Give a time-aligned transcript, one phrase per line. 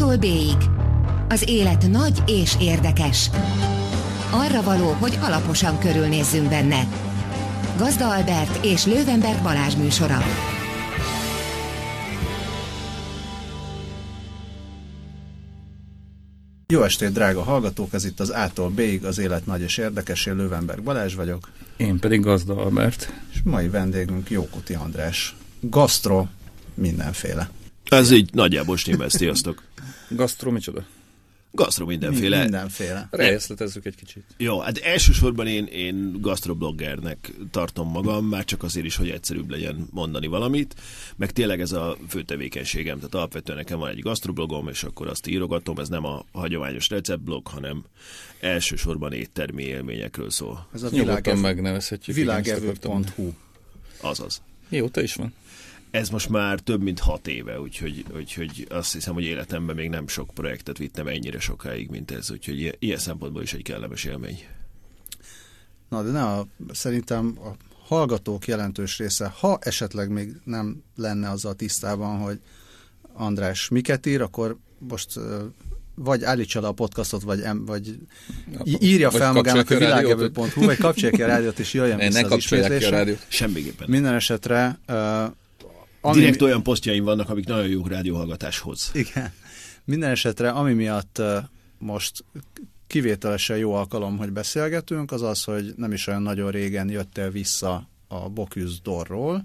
[0.00, 0.56] A-tól B-ig.
[1.28, 3.30] Az élet nagy és érdekes.
[4.30, 6.88] Arra való, hogy alaposan körülnézzünk benne.
[7.78, 10.18] Gazda Albert és Lővenberg Balázs műsora.
[16.66, 17.92] Jó estét, drága hallgatók!
[17.92, 20.26] Ez itt az A-tól B-ig, az élet nagy és érdekes.
[20.26, 21.50] Én Lővenberg Balázs vagyok.
[21.76, 23.12] Én pedig Gazda Albert.
[23.32, 25.36] És mai vendégünk Jókuti András.
[25.60, 26.26] Gastro
[26.74, 27.50] mindenféle.
[27.90, 29.62] Ez így nagyjából stimmel, sziasztok.
[30.10, 30.86] Gastro micsoda?
[31.52, 32.42] Gasztro mindenféle.
[32.42, 33.08] Mindenféle.
[33.10, 34.24] Részletezzük egy kicsit.
[34.36, 39.88] Jó, hát elsősorban én, én gastrobloggernek tartom magam, már csak azért is, hogy egyszerűbb legyen
[39.90, 40.74] mondani valamit,
[41.16, 45.26] meg tényleg ez a fő tevékenységem, tehát alapvetően nekem van egy gastroblogom, és akkor azt
[45.26, 47.84] írogatom, ez nem a hagyományos receptblog, hanem
[48.40, 50.68] elsősorban éttermi élményekről szól.
[50.74, 52.16] Ez a Nyugodtan megnevezhetjük.
[52.16, 53.30] világevő.hu.
[54.00, 54.42] Azaz.
[54.68, 55.34] Mióta is van?
[55.90, 60.08] Ez most már több mint hat éve, úgyhogy, úgyhogy azt hiszem, hogy életemben még nem
[60.08, 64.46] sok projektet vittem ennyire sokáig, mint ez, úgyhogy ilyen, szempontból is egy kellemes élmény.
[65.88, 67.50] Na, de ne, a, szerintem a
[67.86, 72.40] hallgatók jelentős része, ha esetleg még nem lenne azzal tisztában, hogy
[73.12, 75.20] András miket ír, akkor most
[75.94, 77.98] vagy állítsa le a podcastot, vagy, em, vagy
[78.64, 82.24] írja Vagy fel magának a világevő.hu, vagy kapcsolja ki a rádiót, és jöjjön vissza ne
[82.24, 82.96] az kapcsolják ki a ismétlésre.
[82.96, 83.26] rádiót.
[83.28, 83.90] Semmiképpen.
[83.90, 84.96] Minden esetre uh,
[86.00, 88.90] ami, Direkt olyan posztjaim vannak, amik nagyon jók rádióhallgatáshoz.
[88.92, 89.32] Igen.
[89.84, 91.22] Minden esetre, ami miatt
[91.78, 92.24] most
[92.86, 97.88] kivételesen jó alkalom, hogy beszélgetünk, az az, hogy nem is olyan nagyon régen jöttél vissza
[98.08, 99.40] a Bocuse d'Orról,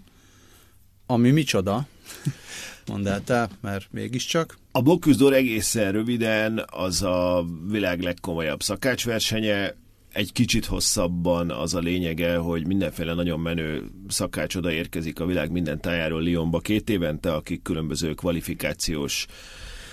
[1.06, 1.88] ami micsoda,
[2.92, 4.58] mondd el te, mert mégiscsak.
[4.72, 9.76] A Bocuse d'Or egészen röviden az a világ legkomolyabb szakácsversenye,
[10.16, 15.52] egy kicsit hosszabban az a lényege, hogy mindenféle nagyon menő szakács oda érkezik a világ
[15.52, 19.25] minden tájáról Lyonba két évente, akik különböző kvalifikációs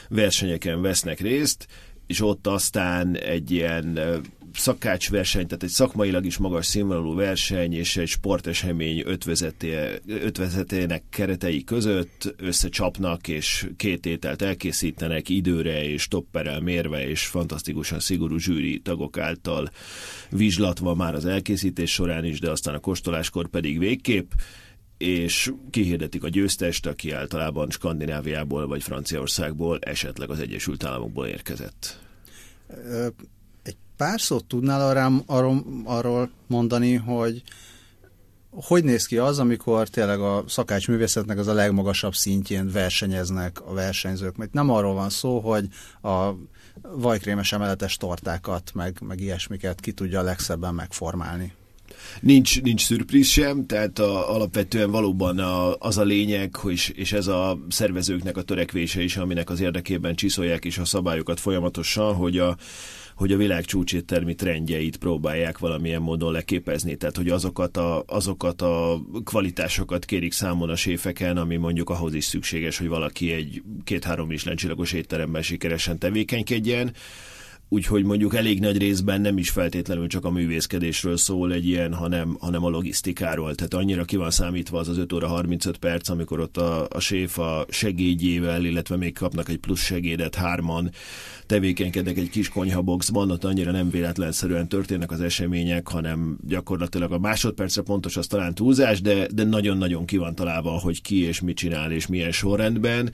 [0.08, 1.66] versenyeken vesznek részt,
[2.06, 3.98] és ott aztán egy ilyen
[4.54, 12.34] szakácsverseny, tehát egy szakmailag is magas színvonalú verseny és egy sportesemény ötvezeté, ötvezetének keretei között
[12.36, 19.70] összecsapnak, és két ételt elkészítenek időre és topperel mérve, és fantasztikusan szigorú zsűri tagok által
[20.30, 24.30] vizslatva már az elkészítés során is, de aztán a kóstoláskor pedig végképp,
[25.02, 31.98] és kihirdetik a győztest, aki általában Skandináviából vagy Franciaországból, esetleg az Egyesült Államokból érkezett.
[33.62, 37.42] Egy pár szót tudnál arra, arról, arról mondani, hogy
[38.50, 44.36] hogy néz ki az, amikor tényleg a szakácsművészetnek az a legmagasabb szintjén versenyeznek a versenyzők?
[44.36, 45.68] Mert nem arról van szó, hogy
[46.02, 46.30] a
[46.82, 51.52] vajkrémes emeletes tortákat, meg, meg ilyesmiket ki tudja a legszebben megformálni.
[52.20, 57.26] Nincs, nincs szürpríz sem, tehát a, alapvetően valóban a, az a lényeg, hogy, és ez
[57.26, 62.56] a szervezőknek a törekvése is, aminek az érdekében csiszolják is a szabályokat folyamatosan, hogy a,
[63.14, 69.00] hogy a világ csúcséttermi trendjeit próbálják valamilyen módon leképezni, tehát hogy azokat a, azokat a
[69.24, 74.58] kvalitásokat kérik számon a séfeken, ami mondjuk ahhoz is szükséges, hogy valaki egy két-három Michelin
[74.58, 76.92] csillagos étteremben sikeresen tevékenykedjen,
[77.72, 82.36] úgyhogy mondjuk elég nagy részben nem is feltétlenül csak a művészkedésről szól egy ilyen, hanem,
[82.40, 83.54] hanem a logisztikáról.
[83.54, 87.00] Tehát annyira ki van számítva az az 5 óra 35 perc, amikor ott a, a
[87.00, 90.90] séf a segédjével, illetve még kapnak egy plusz segédet hárman,
[91.46, 97.82] tevékenykednek egy kis konyhaboxban, ott annyira nem véletlenszerűen történnek az események, hanem gyakorlatilag a másodpercre
[97.82, 101.92] pontos az talán túlzás, de, de nagyon-nagyon ki van találva, hogy ki és mit csinál
[101.92, 103.12] és milyen sorrendben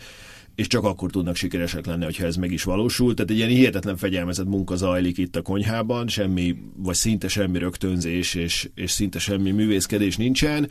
[0.59, 3.15] és csak akkor tudnak sikeresek lenni, hogyha ez meg is valósul.
[3.15, 8.35] Tehát egy ilyen hihetetlen fegyelmezett munka zajlik itt a konyhában, semmi, vagy szinte semmi rögtönzés,
[8.35, 10.69] és, és szinte semmi művészkedés nincsen,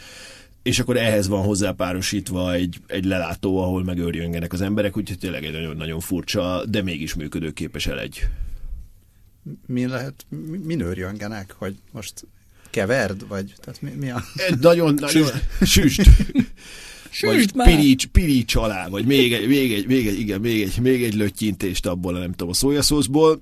[0.63, 5.51] és akkor ehhez van hozzápárosítva egy, egy lelátó, ahol megőrjöngenek az emberek, úgyhogy tényleg egy
[5.51, 8.19] nagyon-nagyon furcsa, de mégis működőképes elegy.
[9.65, 12.27] Mi lehet, mi, min őrjöngenek, hogy most
[12.69, 14.23] keverd, vagy tehát mi, mi a...
[14.35, 15.29] Egy nagyon, nagyon
[15.61, 16.09] süst.
[17.11, 17.67] Süsd vagy már!
[17.67, 21.13] piríts, piríts alá, vagy még egy, még egy, még egy, igen, még egy, még egy
[21.13, 23.41] löttyintést abból, nem tudom, a szójaszószból.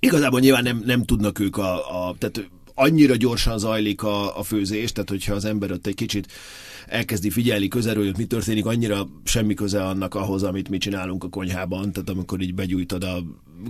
[0.00, 4.92] Igazából nyilván nem, nem tudnak ők a, a tehát annyira gyorsan zajlik a, a főzés,
[4.92, 6.32] tehát hogyha az ember ott egy kicsit
[6.88, 11.28] elkezdi figyelni közelről, hogy mi történik, annyira semmi köze annak ahhoz, amit mi csinálunk a
[11.28, 13.22] konyhában, tehát amikor így begyújtad a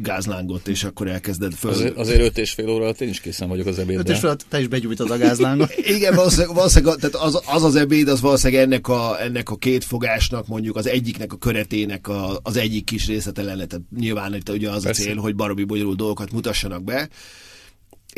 [0.03, 1.71] gázlángot, és akkor elkezded föl...
[1.71, 4.15] Azért, azért öt és fél óra alatt én is készen vagyok az Öt és ebédre.
[4.15, 5.75] fel, te is begyújtad a gázlángot.
[5.97, 9.85] Igen, valószínűleg, valószínűleg tehát az, az az ebéd, az valószínűleg ennek a, ennek a két
[9.85, 13.67] fogásnak, mondjuk az egyiknek a köretének a, az egyik kis részlete lenne.
[13.67, 15.03] Tehát nyilván itt ugye az Persze.
[15.03, 17.09] a cél, hogy baromi bonyolult dolgokat mutassanak be,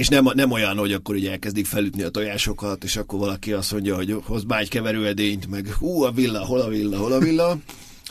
[0.01, 3.73] és nem, nem olyan, hogy akkor ugye elkezdik felütni a tojásokat, és akkor valaki azt
[3.73, 4.17] mondja, hogy
[4.47, 7.57] már egy keverőedényt, meg hú, a villa, hol a villa, hol a villa,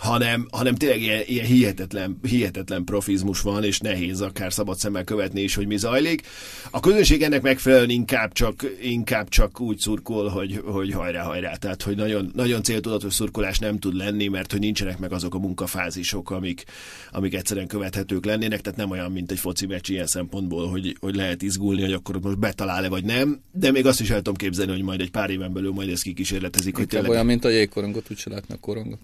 [0.10, 5.42] hanem, hanem tényleg ilyen, ilyen hihetetlen, hihetetlen profizmus van, és nehéz akár szabad szemmel követni
[5.42, 6.28] is, hogy mi zajlik.
[6.72, 11.56] A közönség ennek megfelelően inkább csak, inkább csak úgy szurkol, hogy, hogy hajrá, hajrá.
[11.56, 15.40] Tehát, hogy nagyon, nagyon céltudatos szurkolás nem tud lenni, mert hogy nincsenek meg azok a
[15.40, 16.64] munkafázisok, amik,
[17.12, 21.16] amik egyszerűen követhetők lennének, tehát nem olyan, mint egy foci meccs ilyen szempontból, hogy, hogy
[21.16, 24.72] lehet izgulni, hogy akkor most betalál-e vagy nem, de még azt is el tudom képzelni,
[24.72, 27.10] hogy majd egy pár éven belül majd ez kikísérletezik, hogy tényleg...
[27.10, 29.00] olyan, mint a jégkorongot, úgy se látnak korongot.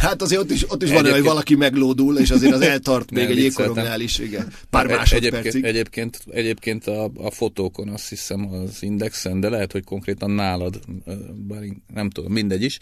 [0.00, 3.10] Hát azért ott is, ott is van olyan, hogy valaki meglódul, és azért az eltart
[3.10, 4.52] még egy jégkorongnál is, igen.
[4.70, 5.24] Pár másodpercig.
[5.24, 10.80] Egyébként, egyébként, egyébként a, a fotókon azt hiszem az indexen, de lehet, hogy konkrétan nálad,
[11.34, 11.62] bár
[11.94, 12.78] nem tudom, mindegy is.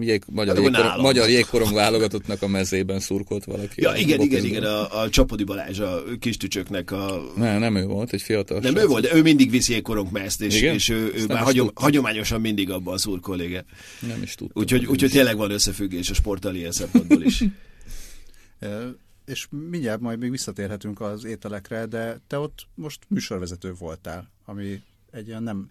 [0.00, 3.82] Jég, magyar, hát, jégkorong, magyar jégkorong válogatottnak a mezében szurkolt valaki.
[3.82, 7.22] Ja, igen, igen, igen, a, a Csapodi Balázs, a kis tücsöknek a...
[7.36, 8.58] Ne, nem ő volt, egy fiatal.
[8.60, 10.74] Nem ő volt, de ő mindig viszi jégkorong mezt, és, igen?
[10.74, 13.64] és ő, ő már hagyom, hagyományosan mindig abban a szurkol, igen.
[14.00, 14.62] Nem is tudtam.
[14.62, 17.44] Úgyhogy, úgyhogy tényleg van összefüggés a sporttal ilyen szempontból is.
[19.26, 25.26] és mindjárt majd még visszatérhetünk az ételekre, de te ott most műsorvezető voltál, ami egy
[25.26, 25.68] ilyen nem,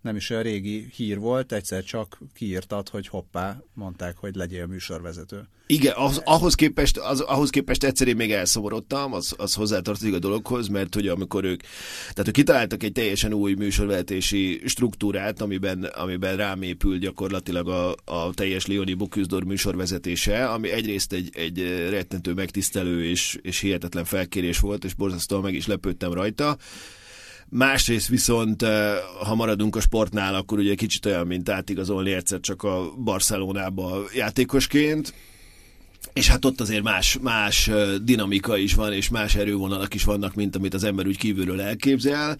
[0.00, 5.48] nem is olyan régi hír volt, egyszer csak kiírtad, hogy hoppá, mondták, hogy legyél műsorvezető.
[5.66, 10.18] Igen, az, ahhoz, képest, az, ahhoz képest egyszer én még elszomorodtam, az, az hozzátartozik a
[10.18, 11.60] dologhoz, mert hogy amikor ők,
[12.00, 18.34] tehát ők kitaláltak egy teljesen új műsorvezetési struktúrát, amiben, amiben rám épül gyakorlatilag a, a
[18.34, 24.84] teljes Leoni Buküzdor műsorvezetése, ami egyrészt egy, egy rettentő megtisztelő és, és hihetetlen felkérés volt,
[24.84, 26.56] és borzasztóan meg is lepődtem rajta.
[27.52, 32.62] Másrészt viszont, eh, ha maradunk a sportnál, akkor ugye kicsit olyan, mint átigazolni egyszer csak
[32.62, 35.14] a Barcelonába játékosként,
[36.12, 37.70] és hát ott azért más, más
[38.02, 42.36] dinamika is van, és más erővonalak is vannak, mint amit az ember úgy kívülről elképzel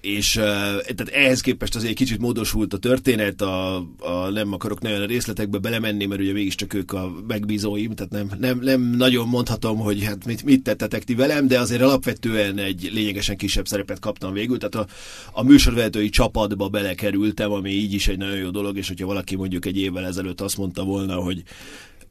[0.00, 5.06] és tehát ehhez képest azért kicsit módosult a történet, a, a, nem akarok nagyon a
[5.06, 10.04] részletekbe belemenni, mert ugye mégiscsak ők a megbízóim, tehát nem, nem, nem nagyon mondhatom, hogy
[10.04, 14.58] hát mit, mit tettetek ti velem, de azért alapvetően egy lényegesen kisebb szerepet kaptam végül,
[14.58, 14.92] tehát a,
[15.32, 19.66] a műsorvezetői csapatba belekerültem, ami így is egy nagyon jó dolog, és hogyha valaki mondjuk
[19.66, 21.42] egy évvel ezelőtt azt mondta volna, hogy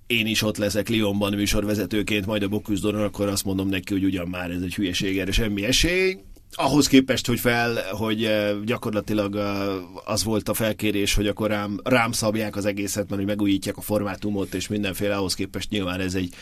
[0.07, 4.27] én is ott leszek Lyonban műsorvezetőként, majd a Boküzdoron, akkor azt mondom neki, hogy ugyan
[4.27, 6.17] már ez egy hülyeség, erre semmi esély
[6.55, 9.45] ahhoz képest, hogy fel, hogy eh, gyakorlatilag eh,
[10.05, 13.81] az volt a felkérés, hogy akkor rám, rám szabják az egészet, mert hogy megújítják a
[13.81, 16.33] formátumot, és mindenféle ahhoz képest nyilván ez egy,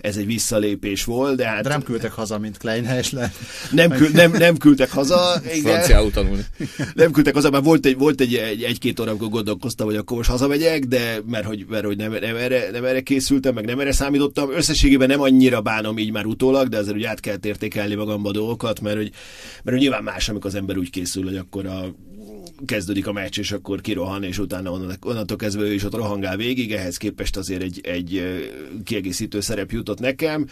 [0.00, 1.36] ez egy visszalépés volt.
[1.36, 3.32] De, hát, de nem küldtek haza, mint Kleinheisler.
[3.70, 5.34] Nem, kül, nem, nem küldtek haza.
[5.54, 5.72] Igen.
[5.72, 6.44] Franciául tanulni.
[6.94, 10.16] Nem küldtek haza, mert volt egy, volt egy, egy, egy-két óra, amikor gondolkoztam, hogy akkor
[10.16, 13.80] most hazamegyek, de mert hogy, mert, hogy nem, nem, erre, nem erre készültem, meg nem
[13.80, 14.52] erre számítottam.
[14.52, 18.32] Összességében nem annyira bánom így már utólag, de azért úgy át kell értékelni magamba a
[18.32, 19.10] dolgokat, mert hogy,
[19.64, 21.94] mert nyilván más, amikor az ember úgy készül, hogy akkor a
[22.64, 24.70] kezdődik a meccs, és akkor kirohan, és utána
[25.00, 28.22] onnantól kezdve ő is ott rohangál végig, ehhez képest azért egy, egy
[28.84, 30.46] kiegészítő szerep jutott nekem,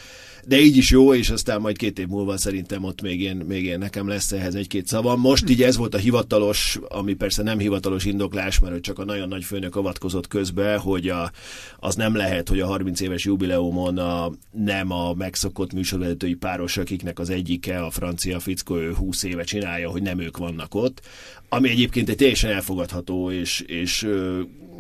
[0.47, 3.65] de így is jó, és aztán majd két év múlva szerintem ott még én, még
[3.65, 5.21] én nekem lesz ehhez egy-két szavam.
[5.21, 9.29] Most így ez volt a hivatalos, ami persze nem hivatalos indoklás, mert csak a nagyon
[9.29, 11.31] nagy főnök avatkozott közbe, hogy a,
[11.79, 17.19] az nem lehet, hogy a 30 éves jubileumon a, nem a megszokott műsorvezetői páros, akiknek
[17.19, 21.01] az egyike, a francia fickó, ő 20 éve csinálja, hogy nem ők vannak ott,
[21.49, 24.09] ami egyébként egy teljesen elfogadható és, és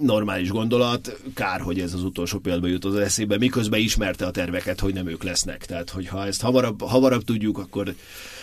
[0.00, 4.80] normális gondolat, kár, hogy ez az utolsó például jut az eszébe, miközben ismerte a terveket,
[4.80, 5.66] hogy nem ők lesznek.
[5.66, 7.94] Tehát, hogy ha ezt hamarabb, hamarabb tudjuk, akkor,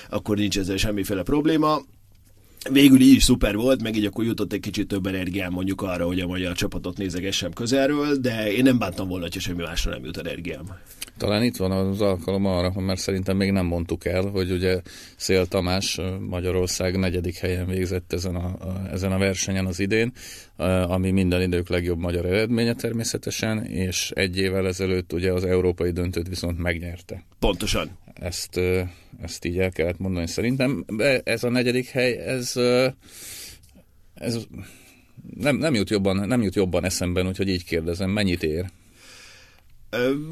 [0.10, 1.82] akkor nincs ezzel semmiféle probléma.
[2.72, 6.06] Végül így is szuper volt, meg így akkor jutott egy kicsit több energiám mondjuk arra,
[6.06, 10.06] hogy a magyar csapatot nézegessem közelről, de én nem bántam volna, hogy semmi másra nem
[10.06, 10.62] jut energiám.
[11.18, 14.82] Talán itt van az alkalom arra, mert szerintem még nem mondtuk el, hogy ugye
[15.16, 20.12] Szél Tamás Magyarország negyedik helyen végzett ezen a, a, ezen a versenyen az idén,
[20.88, 26.28] ami minden idők legjobb magyar eredménye természetesen, és egy évvel ezelőtt ugye az európai döntőt
[26.28, 27.24] viszont megnyerte.
[27.40, 27.90] Pontosan.
[28.24, 28.60] Ezt,
[29.22, 30.86] ezt így el kellett mondani szerintem.
[31.24, 32.54] Ez a negyedik hely, ez,
[34.14, 34.38] ez
[35.38, 38.66] nem, nem, jut jobban, nem jut jobban eszemben, úgyhogy így kérdezem, mennyit ér?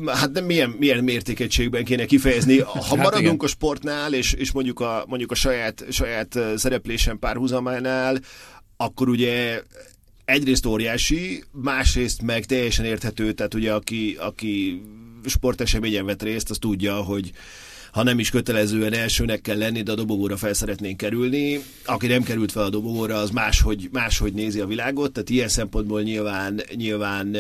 [0.06, 2.60] hát nem milyen, milyen mértékegységben kéne kifejezni.
[2.60, 3.40] Ha hát maradunk igen.
[3.40, 8.20] a sportnál, és, és mondjuk a, mondjuk a saját, saját szereplésen párhuzamánál,
[8.78, 9.62] akkor ugye
[10.26, 14.82] egyrészt óriási, másrészt meg teljesen érthető, tehát ugye aki, aki
[15.26, 17.32] sporteseményen vett részt, az tudja, hogy
[17.92, 21.60] ha nem is kötelezően elsőnek kell lenni, de a dobogóra fel szeretnénk kerülni.
[21.86, 26.02] Aki nem került fel a dobogóra, az máshogy, máshogy nézi a világot, tehát ilyen szempontból
[26.02, 27.38] nyilván, nyilván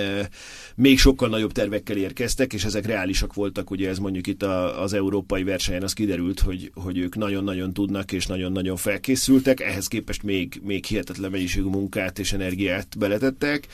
[0.76, 4.94] még sokkal nagyobb tervekkel érkeztek, és ezek reálisak voltak, ugye ez mondjuk itt a, az
[4.94, 10.62] európai versenyen az kiderült, hogy, hogy ők nagyon-nagyon tudnak, és nagyon-nagyon felkészültek, ehhez képest még,
[10.64, 13.68] még hihetetlen mennyiségű munkát és energiát beletettek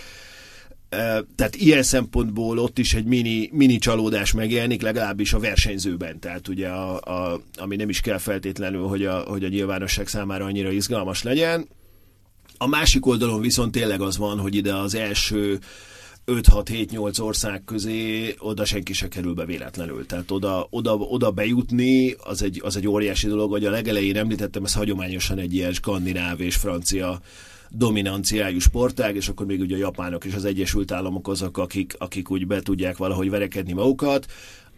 [1.36, 6.20] tehát ilyen szempontból ott is egy mini, mini csalódás megjelenik, legalábbis a versenyzőben.
[6.20, 10.46] Tehát ugye, a, a, ami nem is kell feltétlenül, hogy a, hogy a nyilvánosság számára
[10.46, 11.68] annyira izgalmas legyen.
[12.58, 15.60] A másik oldalon viszont tényleg az van, hogy ide az első
[16.28, 20.06] 5-6-7-8 ország közé oda senki se kerül be véletlenül.
[20.06, 24.64] Tehát oda, oda, oda bejutni az egy, az egy óriási dolog, hogy a legelején említettem,
[24.64, 27.22] ez hagyományosan egy ilyen skandináv és francia
[27.70, 32.32] dominanciájú sportág, és akkor még ugye a japánok és az Egyesült Államok azok, akik, akik
[32.32, 34.26] úgy be tudják valahogy verekedni magukat.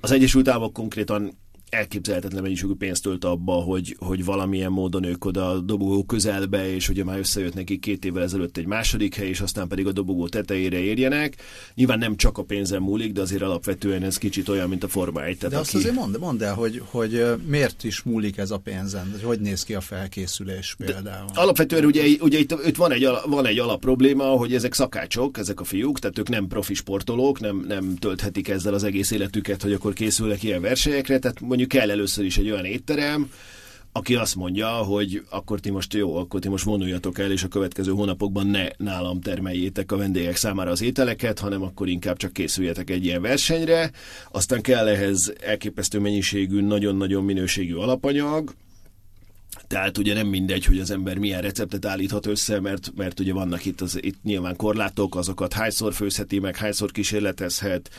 [0.02, 1.38] Az Egyesült Államok konkrétan
[1.70, 6.90] elképzelhetetlen mennyiségű pénzt tölt abba, hogy, hogy valamilyen módon ők oda a dobogó közelbe, és
[6.90, 10.28] ugye már összejött neki két évvel ezelőtt egy második hely, és aztán pedig a dobogó
[10.28, 11.36] tetejére érjenek.
[11.76, 15.24] Nyilván nem csak a pénzen múlik, de azért alapvetően ez kicsit olyan, mint a Forma
[15.24, 15.38] 1.
[15.38, 15.78] Tehát de azt aki...
[15.78, 19.74] azért mondd, mondd el, hogy, hogy miért is múlik ez a pénzen, hogy néz ki
[19.74, 21.30] a felkészülés például.
[21.34, 25.38] De alapvetően ugye, ugye itt, itt van, egy, van egy alap probléma, hogy ezek szakácsok,
[25.38, 29.62] ezek a fiúk, tehát ők nem profi sportolók, nem, nem tölthetik ezzel az egész életüket,
[29.62, 33.32] hogy akkor készülnek ilyen versenyekre, tehát mondjuk kell először is egy olyan étterem,
[33.92, 37.48] aki azt mondja, hogy akkor ti most jó, akkor ti most vonuljatok el, és a
[37.48, 42.90] következő hónapokban ne nálam termeljétek a vendégek számára az ételeket, hanem akkor inkább csak készüljetek
[42.90, 43.92] egy ilyen versenyre.
[44.32, 48.54] Aztán kell ehhez elképesztő mennyiségű, nagyon-nagyon minőségű alapanyag,
[49.68, 53.66] tehát ugye nem mindegy, hogy az ember milyen receptet állíthat össze, mert, mert ugye vannak
[53.66, 57.90] itt, az, itt nyilván korlátok, azokat hányszor főzheti meg, hányszor kísérletezhet,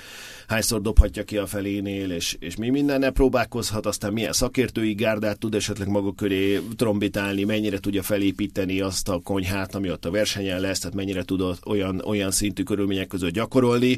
[0.47, 5.55] hányszor dobhatja ki a felénél, és, és mi mindenne próbálkozhat, aztán milyen szakértői gárdát tud
[5.55, 10.79] esetleg maga köré trombitálni, mennyire tudja felépíteni azt a konyhát, ami ott a versenyen lesz,
[10.79, 13.97] tehát mennyire tud olyan, olyan szintű körülmények között gyakorolni.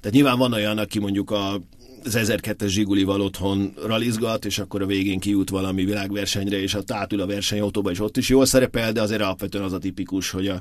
[0.00, 1.60] Tehát nyilván van olyan, aki mondjuk a
[2.04, 7.20] az 1002-es Zsigulival otthon ralizgat, és akkor a végén kijut valami világversenyre, és a átül
[7.20, 10.60] a versenyautóba, és ott is jól szerepel, de azért alapvetően az a tipikus, hogy, a,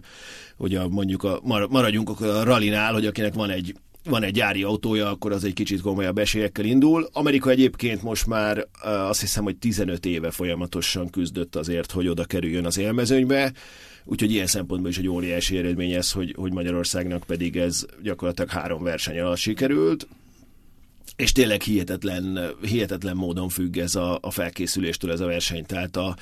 [0.58, 3.76] hogy a, mondjuk a, maradjunk a ralinál, hogy akinek van egy
[4.10, 7.10] van egy gyári autója, akkor az egy kicsit komolyabb esélyekkel indul.
[7.14, 12.66] Amerika egyébként most már azt hiszem, hogy 15 éve folyamatosan küzdött azért, hogy oda kerüljön
[12.66, 13.54] az élmezőnybe.
[14.06, 18.84] Úgyhogy ilyen szempontból is egy óriási eredmény ez, hogy, hogy Magyarországnak pedig ez gyakorlatilag három
[18.84, 20.08] verseny alatt sikerült
[21.16, 25.66] és tényleg hihetetlen, hihetetlen módon függ ez a, a felkészüléstől ez a verseny.
[25.66, 26.16] Tehát a,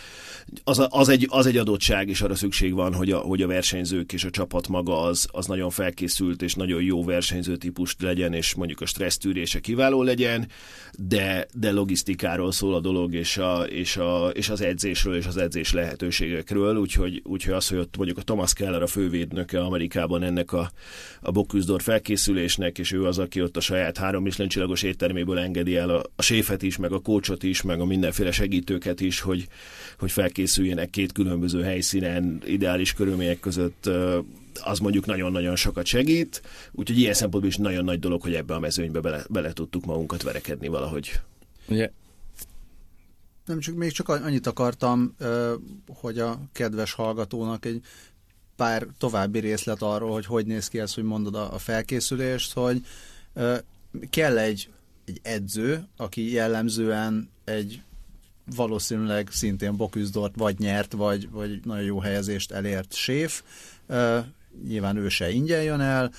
[0.63, 3.47] az, a, az, egy, az egy adottság, és arra szükség van, hogy a, hogy a
[3.47, 8.33] versenyzők és a csapat maga az, az nagyon felkészült, és nagyon jó versenyző típust legyen,
[8.33, 10.47] és mondjuk a stressztűrése kiváló legyen,
[10.97, 15.37] de, de logisztikáról szól a dolog, és, a, és, a, és az edzésről, és az
[15.37, 20.51] edzés lehetőségekről, úgyhogy, úgyhogy az, hogy ott mondjuk a Thomas Keller a fővédnöke Amerikában ennek
[20.51, 20.71] a,
[21.21, 24.49] a Bocuse felkészülésnek, és ő az, aki ott a saját három Michelin
[24.81, 28.31] országos étterméből engedi el a, a séfet is, meg a kócsot is, meg a mindenféle
[28.31, 29.47] segítőket is, hogy,
[29.99, 33.89] hogy felkészüljenek két különböző helyszínen, ideális körülmények között
[34.63, 38.59] az mondjuk nagyon-nagyon sokat segít, úgyhogy ilyen szempontból is nagyon nagy dolog, hogy ebbe a
[38.59, 41.19] mezőnybe bele, bele tudtuk magunkat verekedni valahogy.
[41.67, 41.91] Ugye
[43.45, 45.15] nem csak, még csak annyit akartam,
[45.87, 47.81] hogy a kedves hallgatónak egy
[48.55, 52.85] pár további részlet arról, hogy hogy néz ki ez, hogy mondod a felkészülést, hogy
[54.09, 54.69] kell egy,
[55.05, 57.81] egy edző, aki jellemzően egy
[58.55, 63.43] valószínűleg szintén Boküzdort vagy nyert, vagy, vagy nagyon jó helyezést elért séf.
[64.67, 66.11] Nyilván ő se ingyen jön el.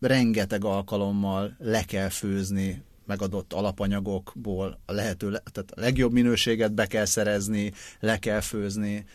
[0.00, 7.04] Rengeteg alkalommal le kell főzni megadott alapanyagokból a lehető, tehát a legjobb minőséget be kell
[7.04, 9.06] szerezni, le kell főzni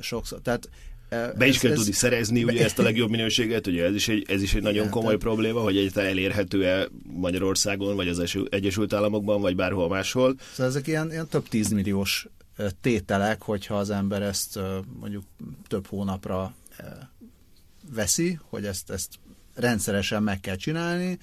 [0.00, 0.40] sokszor.
[0.40, 0.68] Tehát
[1.08, 3.94] be is ez, kell ez, tudni szerezni be, ugye ezt a legjobb minőséget, ugye ez
[3.94, 8.08] is egy, ez is egy nagyon igen, komoly tehát, probléma, hogy egyáltalán elérhető-e Magyarországon, vagy
[8.08, 10.34] az Egyesült Államokban, vagy bárhol máshol.
[10.50, 12.28] Szóval ezek ilyen, ilyen több tízmilliós
[12.80, 14.58] tételek, hogyha az ember ezt
[15.00, 15.24] mondjuk
[15.66, 16.54] több hónapra
[17.94, 19.18] veszi, hogy ezt, ezt
[19.54, 21.18] rendszeresen meg kell csinálni,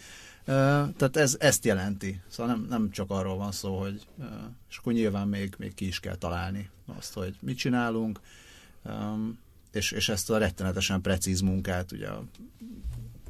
[0.46, 2.22] tehát ez ezt jelenti.
[2.30, 4.02] Szóval nem, nem csak arról van szó, hogy
[4.70, 8.20] és akkor nyilván még, még ki is kell találni azt, hogy mit csinálunk,
[9.76, 12.08] és, és ezt a rettenetesen precíz munkát ugye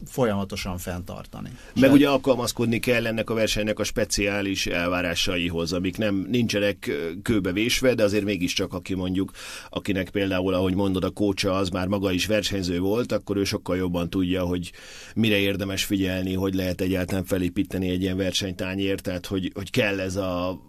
[0.06, 1.50] folyamatosan fenntartani.
[1.80, 8.04] Meg ugye alkalmazkodni kell ennek a versenynek a speciális elvárásaihoz, amik nem nincsenek kőbevésve, de
[8.04, 9.32] azért mégiscsak, aki mondjuk,
[9.70, 13.78] akinek például, ahogy mondod, a kócsa az már maga is versenyző volt, akkor ő sokkal
[13.78, 14.72] jobban tudja, hogy
[15.16, 20.16] mire érdemes figyelni, hogy lehet egyáltalán felépíteni egy ilyen versenytányért, tehát hogy, hogy kell ez
[20.16, 20.60] a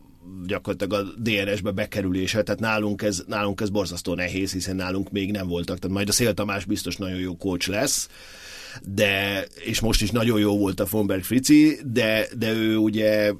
[0.47, 5.49] gyakorlatilag a DNS-be bekerülése, tehát nálunk ez, nálunk ez borzasztó nehéz, hiszen nálunk még nem
[5.49, 8.09] voltak, tehát majd a Szél Tamás biztos nagyon jó coach lesz,
[8.85, 13.33] de, és most is nagyon jó volt a Fonberg Frici, de, de ő ugye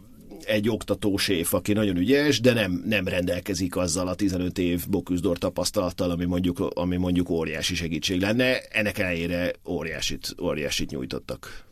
[0.45, 6.11] egy oktatóséf, aki nagyon ügyes, de nem, nem rendelkezik azzal a 15 év boküzdor tapasztalattal,
[6.11, 8.61] ami mondjuk, ami mondjuk óriási segítség lenne.
[8.61, 11.66] Ennek ellenére óriásit, óriásit nyújtottak.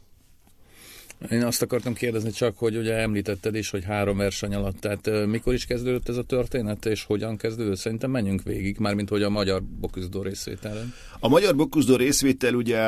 [1.30, 5.54] Én azt akartam kérdezni csak, hogy ugye említetted is, hogy három verseny alatt, tehát mikor
[5.54, 7.76] is kezdődött ez a történet, és hogyan kezdődött?
[7.76, 10.94] Szerintem menjünk végig, mármint hogy a magyar boküzdó részvételen.
[11.20, 12.80] A magyar boküzdó részvétel ugye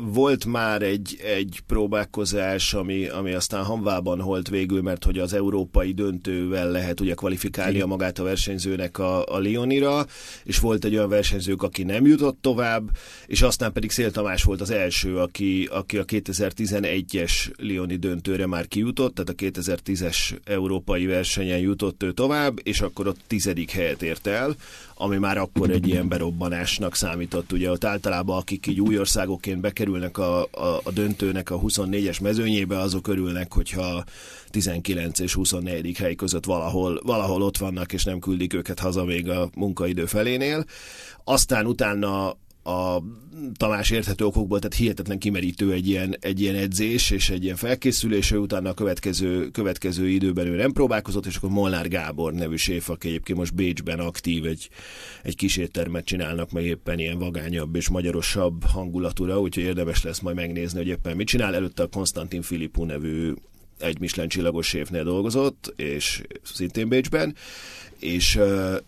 [0.00, 5.92] volt már egy, egy próbálkozás, ami, ami aztán Hanvában holt végül, mert hogy az európai
[5.92, 10.06] döntővel lehet ugye kvalifikálnia magát a versenyzőnek a, a Lionira,
[10.44, 12.90] és volt egy olyan versenyzők, aki nem jutott tovább,
[13.26, 18.68] és aztán pedig Szél Tamás volt az első, aki, aki a 2011-es Lioni döntőre már
[18.68, 24.26] kijutott, tehát a 2010-es európai versenyen jutott ő tovább, és akkor ott tizedik helyet ért
[24.26, 24.56] el,
[24.94, 27.52] ami már akkor egy ilyen berobbanásnak számított.
[27.52, 32.78] Ugye ott általában akik így új országokként bekerülnek a, a, a döntőnek a 24-es mezőnyébe,
[32.78, 34.04] azok örülnek, hogyha
[34.50, 35.96] 19 és 24.
[35.96, 40.64] hely között valahol, valahol ott vannak, és nem küldik őket haza még a munkaidő felénél.
[41.24, 43.02] Aztán utána a
[43.56, 48.30] Tamás érthető okokból, tehát hihetetlen kimerítő egy ilyen, egy ilyen edzés és egy ilyen felkészülés,
[48.30, 52.90] ő utána a következő, következő időben ő nem próbálkozott, és akkor Molnár Gábor nevű séf,
[52.90, 54.68] aki egyébként most Bécsben aktív, egy,
[55.22, 60.36] egy kis éttermet csinálnak, meg éppen ilyen vagányabb és magyarosabb hangulatúra, úgyhogy érdemes lesz majd
[60.36, 61.54] megnézni, hogy éppen mit csinál.
[61.54, 63.32] Előtte a Konstantin Filippu nevű
[63.80, 67.34] egy Michelin csillagos séfnél dolgozott, és szintén Bécsben,
[68.00, 68.38] és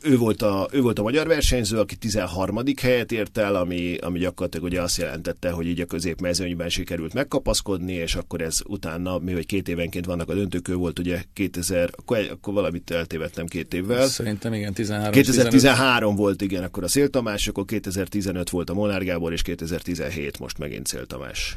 [0.02, 2.58] ő volt, a, ő volt a magyar versenyző, aki 13.
[2.80, 7.92] helyet ért el, ami, ami gyakorlatilag ugye azt jelentette, hogy így a középmezőnyben sikerült megkapaszkodni,
[7.92, 11.90] és akkor ez utána, mi hogy két évenként vannak a döntők, ő volt ugye 2000,
[11.96, 14.06] akkor, akkor valamit eltévettem két évvel.
[14.06, 15.12] Szerintem igen, 13.
[15.12, 16.16] 2013 15.
[16.16, 20.58] volt igen, akkor a Szél Tamás, akkor 2015 volt a Molnár Gábor, és 2017 most
[20.58, 21.56] megint Szél Tamás.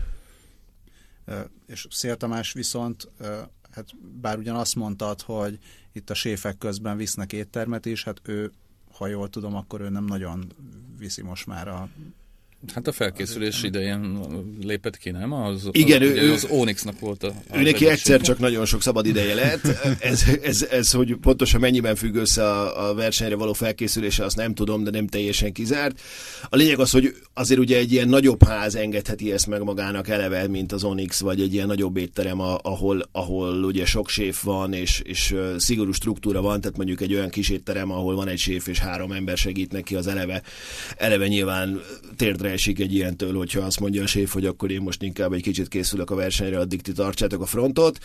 [1.66, 3.10] És Szél Tamás viszont
[3.72, 5.60] hát bár ugyan azt mondtad, hogy
[5.92, 8.52] itt a séfek közben visznek éttermet is, hát ő,
[8.92, 10.54] ha jól tudom, akkor ő nem nagyon
[10.98, 11.90] viszi most már a
[12.74, 14.20] Hát a felkészülés idején
[14.62, 15.34] lépett ki, nem?
[15.34, 17.34] Az, Igen, az, ő, ő, az Onyxnak volt a...
[17.54, 19.68] Ő neki egyszer csak nagyon sok szabad ideje lett.
[20.00, 24.54] Ez, ez, ez hogy pontosan mennyiben függ össze a, a versenyre való felkészülése, azt nem
[24.54, 26.02] tudom, de nem teljesen kizárt.
[26.50, 30.48] A lényeg az, hogy azért ugye egy ilyen nagyobb ház engedheti ezt meg magának eleve,
[30.48, 35.02] mint az Onyx, vagy egy ilyen nagyobb étterem, ahol, ahol ugye sok séf van, és,
[35.04, 38.80] és szigorú struktúra van, tehát mondjuk egy olyan kis étterem, ahol van egy séf, és
[38.80, 40.42] három ember segít neki, az eleve,
[40.98, 41.82] eleve nyilván
[42.16, 45.42] térdre esik egy ilyentől, hogyha azt mondja a séf, hogy akkor én most inkább egy
[45.42, 48.00] kicsit készülök a versenyre, addig ti tartsátok a frontot,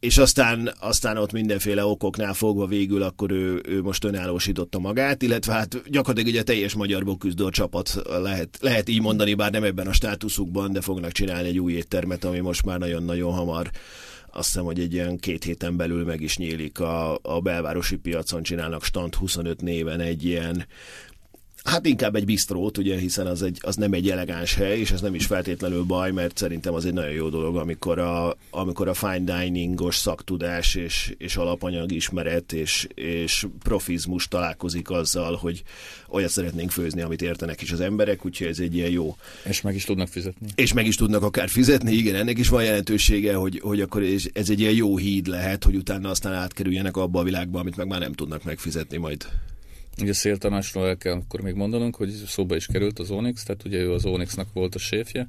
[0.00, 5.52] és aztán, aztán ott mindenféle okoknál fogva végül akkor ő, ő most önállósította magát, illetve
[5.52, 9.86] hát gyakorlatilag egy a teljes magyar bokküzdő csapat lehet, lehet így mondani, bár nem ebben
[9.86, 13.70] a státuszukban, de fognak csinálni egy új éttermet, ami most már nagyon-nagyon hamar
[14.34, 18.42] azt hiszem, hogy egy ilyen két héten belül meg is nyílik a, a belvárosi piacon,
[18.42, 20.66] csinálnak stand 25 néven egy ilyen
[21.64, 25.00] Hát inkább egy bistrót, ugye, hiszen az, egy, az nem egy elegáns hely, és ez
[25.00, 28.94] nem is feltétlenül baj, mert szerintem az egy nagyon jó dolog, amikor a, amikor a
[28.94, 35.62] fine diningos szaktudás és, és alapanyag ismeret és, és profizmus találkozik azzal, hogy
[36.08, 39.16] olyat szeretnénk főzni, amit értenek is az emberek, úgyhogy ez egy ilyen jó.
[39.44, 40.46] És meg is tudnak fizetni.
[40.54, 44.50] És meg is tudnak akár fizetni, igen, ennek is van jelentősége, hogy, hogy akkor ez
[44.50, 48.00] egy ilyen jó híd lehet, hogy utána aztán átkerüljenek abba a világba, amit meg már
[48.00, 49.26] nem tudnak megfizetni majd.
[50.00, 53.64] Ugye Szél Tamásról el kell akkor még mondanunk, hogy szóba is került az Onyx, tehát
[53.64, 55.28] ugye ő az Onyxnak volt a séfje,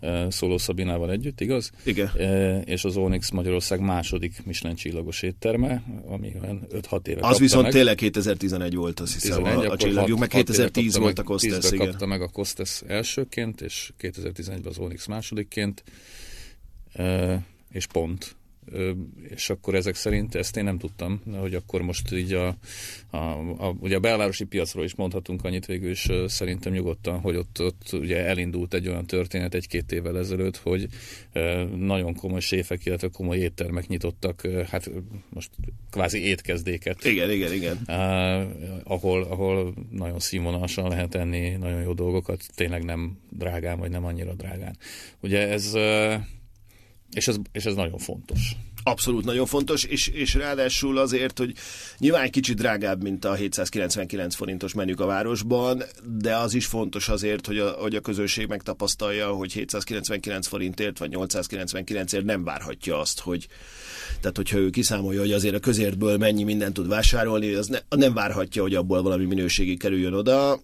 [0.00, 1.70] e, Szóló Szabinával együtt, igaz?
[1.82, 2.10] Igen.
[2.18, 7.62] E, és az Onyx Magyarország második Michelin csillagos étterme, ami olyan 5-6 éve Az viszont
[7.62, 7.72] meg.
[7.72, 11.86] tényleg 2011 volt, azt hiszem, 11, a, a csillagjuk, meg 2010 volt a Kostes, igen.
[11.86, 15.82] kapta meg a Kostes elsőként, és 2011-ben az Onyx másodikként,
[16.92, 18.35] e, és pont
[19.28, 22.56] és akkor ezek szerint ezt én nem tudtam, hogy akkor most így a,
[23.10, 27.60] a, a, ugye a belvárosi piacról is mondhatunk annyit végül is szerintem nyugodtan, hogy ott,
[27.60, 30.88] ott ugye elindult egy olyan történet egy-két évvel ezelőtt, hogy
[31.76, 34.90] nagyon komoly séfek, illetve komoly éttermek nyitottak, hát
[35.28, 35.50] most
[35.90, 37.04] kvázi étkezdéket.
[37.04, 37.76] Igen, igen, igen.
[38.84, 44.34] ahol, ahol nagyon színvonalasan lehet enni nagyon jó dolgokat, tényleg nem drágán, vagy nem annyira
[44.34, 44.76] drágán.
[45.20, 45.72] Ugye ez
[47.16, 48.56] és ez, és ez nagyon fontos.
[48.82, 51.52] Abszolút nagyon fontos, és, és ráadásul azért, hogy
[51.98, 55.82] nyilván egy kicsit drágább, mint a 799 forintos menük a városban,
[56.18, 61.10] de az is fontos azért, hogy a, hogy a közönség megtapasztalja, hogy 799 forintért vagy
[61.14, 63.46] 899ért nem várhatja azt, hogy
[64.20, 68.14] tehát hogyha ő kiszámolja, hogy azért a közértből mennyi mindent tud vásárolni, az ne, nem
[68.14, 70.60] várhatja, hogy abból valami minőségi kerüljön oda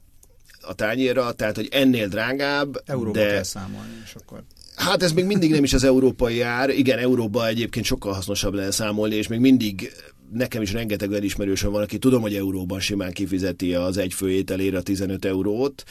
[0.60, 3.26] a tányérra, tehát hogy ennél drágább, Euróba de...
[3.26, 4.42] kell számolni, és akkor
[4.76, 6.70] Hát ez még mindig nem is az európai ár.
[6.70, 9.92] Igen, Európa egyébként sokkal hasznosabb lenne számolni, és még mindig
[10.32, 14.78] nekem is rengeteg olyan ismerősöm van, aki tudom, hogy euróban simán kifizeti az egy főételére
[14.78, 15.84] a 15 eurót,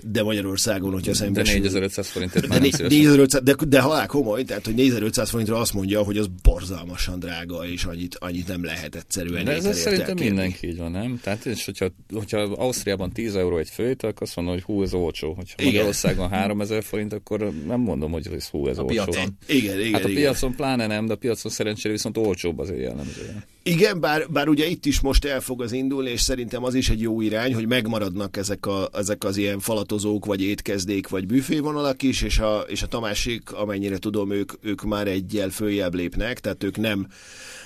[0.00, 1.54] de Magyarországon, hogyha szembesül...
[1.54, 5.72] De 4500 forintért már de, 4500, de, de halál komoly, tehát hogy 4500 forintra azt
[5.72, 10.68] mondja, hogy az borzalmasan drága, és annyit, annyit nem lehet egyszerűen De ez szerintem mindenki
[10.68, 11.20] így van, nem?
[11.22, 14.94] Tehát és hogyha, hogyha Ausztriában 10 euró egy főétel, akkor azt mondom, hogy hú, ez
[14.94, 15.32] olcsó.
[15.32, 15.72] Hogyha igen.
[15.72, 18.94] Magyarországon 3000 forint, akkor nem mondom, hogy ez hú, ez a olcsó.
[18.94, 19.38] Piacon.
[19.46, 20.22] Igen, igen, hát a igen.
[20.22, 23.44] piacon pláne nem, de a piacon szerencsére viszont olcsóbb azért jellemzően.
[23.68, 26.88] Igen, bár, bár ugye itt is most el fog az indulni, és szerintem az is
[26.88, 32.02] egy jó irány, hogy megmaradnak ezek, a, ezek az ilyen falatozók, vagy étkezdék, vagy büfévonalak
[32.02, 36.64] is, és a, és a Tamásik, amennyire tudom, ők, ők már egyel följebb lépnek, tehát
[36.64, 37.06] ők nem,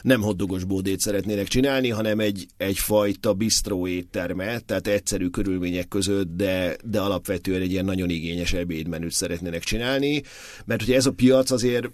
[0.02, 6.76] nem hoddogos bódét szeretnének csinálni, hanem egy, egyfajta bistró étterme, tehát egyszerű körülmények között, de,
[6.84, 10.22] de alapvetően egy ilyen nagyon igényes ebédmenüt szeretnének csinálni,
[10.64, 11.90] mert ugye ez a piac azért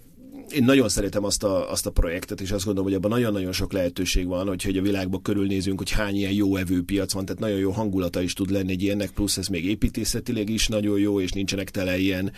[0.51, 3.73] én nagyon szeretem azt a, azt a projektet, és azt gondolom, hogy abban nagyon-nagyon sok
[3.73, 7.71] lehetőség van, hogyha a világban körülnézünk, hogy hány ilyen jó evőpiac van, tehát nagyon jó
[7.71, 11.69] hangulata is tud lenni egy ilyennek, plusz ez még építészetileg is nagyon jó, és nincsenek
[11.69, 12.31] tele ilyen,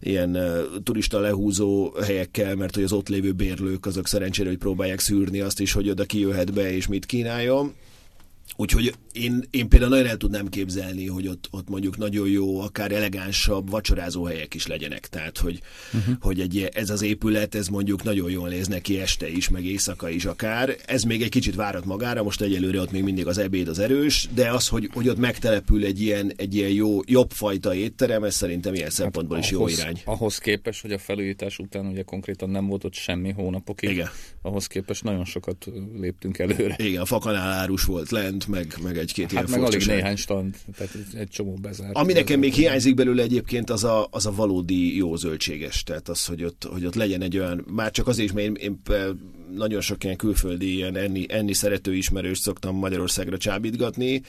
[0.00, 0.38] ilyen
[0.82, 5.60] turista lehúzó helyekkel, mert hogy az ott lévő bérlők azok szerencsére, hogy próbálják szűrni azt
[5.60, 7.74] is, hogy oda ki jöhet be, és mit kínáljon.
[8.56, 12.92] Úgyhogy én, én például nagyon el tudnám képzelni, hogy ott, ott mondjuk nagyon jó, akár
[12.92, 15.06] elegánsabb vacsorázó helyek is legyenek.
[15.06, 15.60] Tehát, hogy,
[15.92, 16.14] uh-huh.
[16.20, 20.08] hogy egy, ez az épület, ez mondjuk nagyon jól néz neki este is, meg éjszaka
[20.08, 20.76] is akár.
[20.86, 24.28] Ez még egy kicsit várat magára, most egyelőre ott még mindig az ebéd az erős,
[24.34, 28.34] de az, hogy, hogy ott megtelepül egy ilyen, egy ilyen jó, jobb fajta étterem, ez
[28.34, 30.00] szerintem ilyen szempontból hát is ahhoz, jó irány.
[30.04, 34.08] Ahhoz képest, hogy a felújítás után ugye konkrétan nem volt ott semmi hónapokig, Igen.
[34.42, 35.66] ahhoz képest nagyon sokat
[36.00, 36.76] léptünk előre.
[36.78, 40.56] Igen, a fakanál árus volt lent, meg, meg egy-két hát ilyen meg alig néhány stand,
[40.76, 41.96] tehát egy, egy csomó bezárt.
[41.96, 46.24] Ami nekem még hiányzik belőle egyébként, az a, az a valódi jó zöldséges, tehát az,
[46.26, 48.80] hogy ott, hogy ott legyen egy olyan, már csak azért is, mert én, én
[49.54, 54.22] nagyon sok ilyen külföldi ilyen enni, enni szerető ismerős szoktam Magyarországra csábítgatni,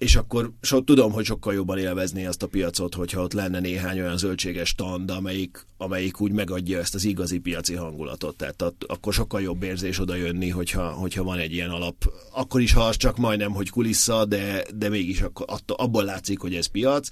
[0.00, 4.00] és akkor so, tudom, hogy sokkal jobban élvezné azt a piacot, hogyha ott lenne néhány
[4.00, 8.36] olyan zöldséges stand, amelyik, amelyik úgy megadja ezt az igazi piaci hangulatot.
[8.36, 12.12] Tehát at, akkor sokkal jobb érzés oda jönni, hogyha, hogyha van egy ilyen alap.
[12.32, 16.54] Akkor is, ha az csak majdnem, hogy kulissza, de, de mégis akkor, abból látszik, hogy
[16.54, 17.08] ez piac.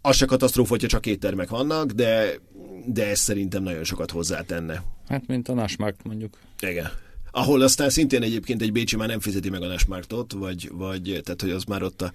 [0.00, 2.40] Az se katasztrófa, hogyha csak éttermek vannak, de,
[2.86, 4.82] de ez szerintem nagyon sokat hozzátenne.
[5.08, 6.38] Hát, mint a Nasmarkt mondjuk.
[6.60, 6.90] Igen
[7.38, 11.40] ahol aztán szintén egyébként egy Bécsi már nem fizeti meg a Nesmarktot, vagy, vagy tehát,
[11.40, 12.12] hogy az már ott a...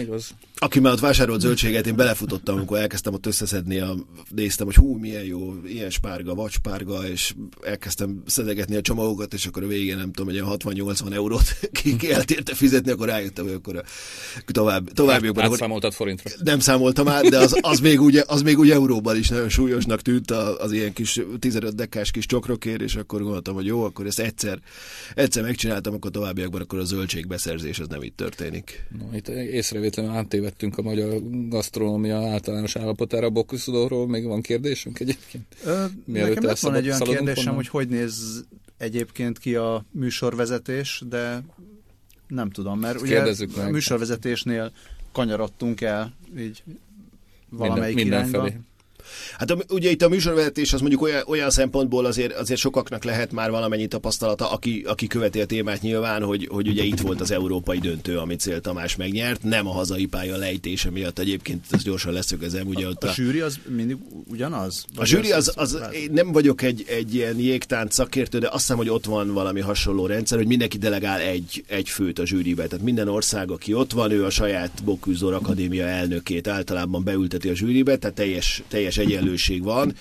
[0.00, 0.34] Igaz.
[0.56, 3.96] Aki már ott vásárolt zöldséget, én belefutottam, amikor elkezdtem ott összeszedni, a,
[4.28, 9.46] néztem, hogy hú, milyen jó, ilyen spárga, vagy spárga, és elkezdtem szedegetni a csomagokat, és
[9.46, 13.54] akkor a végén nem tudom, hogy 60-80 eurót ki, ki eltérte fizetni, akkor rájöttem, hogy
[13.54, 13.82] akkor a,
[14.46, 15.44] tovább, továbbiakban...
[15.44, 16.30] Át, számoltad forintra.
[16.42, 20.02] Nem számoltam át, de az, az, még úgy, az még úgy euróban is nagyon súlyosnak
[20.02, 24.20] tűnt az ilyen kis 15 dekás kis csokrokért, és akkor gondoltam, hogy jó, akkor ezt
[24.20, 24.59] egyszer
[25.14, 28.86] egyszer megcsináltam, akkor továbbiakban akkor a zöldségbeszerzés az nem itt történik.
[28.98, 34.08] No, itt észrevétlenül áttévettünk a magyar gasztronómia általános állapotára a Bokuszudóról.
[34.08, 35.56] Még van kérdésünk egyébként?
[35.64, 37.54] Ö, nekem van egy olyan kérdésem, onnan?
[37.54, 38.44] hogy hogy néz
[38.78, 41.42] egyébként ki a műsorvezetés, de
[42.28, 43.66] nem tudom, mert ugye meg.
[43.66, 44.72] a műsorvezetésnél
[45.12, 46.62] kanyarodtunk el így
[47.48, 48.42] valamelyik Minden, irányba.
[48.42, 48.69] Mindenfelé.
[49.38, 53.50] Hát ugye itt a műsorvezetés az mondjuk olyan, olyan szempontból azért, azért sokaknak lehet már
[53.50, 57.78] valamennyi tapasztalata, aki, aki követi a témát nyilván, hogy, hogy ugye itt volt az európai
[57.78, 62.66] döntő, amit Cél Tamás megnyert, nem a hazai pálya lejtése miatt egyébként, ezt gyorsan leszögezem.
[62.66, 63.96] Ugye ott a, a, a zsűri az mindig
[64.28, 64.84] ugyanaz?
[64.96, 68.56] A zsűri az, az, az én nem vagyok egy, egy ilyen jégtánc szakértő, de azt
[68.56, 72.66] hiszem, hogy ott van valami hasonló rendszer, hogy mindenki delegál egy, egy főt a zsűribe.
[72.66, 77.54] Tehát minden ország, aki ott van, ő a saját Boküzor Akadémia elnökét általában beülteti a
[77.54, 79.94] zsűribe, tehát teljes, teljes egyenlőség van,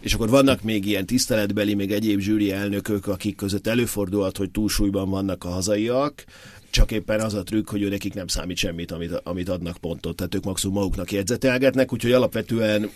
[0.00, 5.10] és akkor vannak még ilyen tiszteletbeli, még egyéb zsűri elnökök, akik között előfordulhat, hogy túlsúlyban
[5.10, 6.24] vannak a hazaiak,
[6.70, 10.16] csak éppen az a trükk, hogy ő nekik nem számít semmit, amit, amit adnak pontot,
[10.16, 12.90] tehát ők maximum maguknak jegyzetelgetnek, úgyhogy alapvetően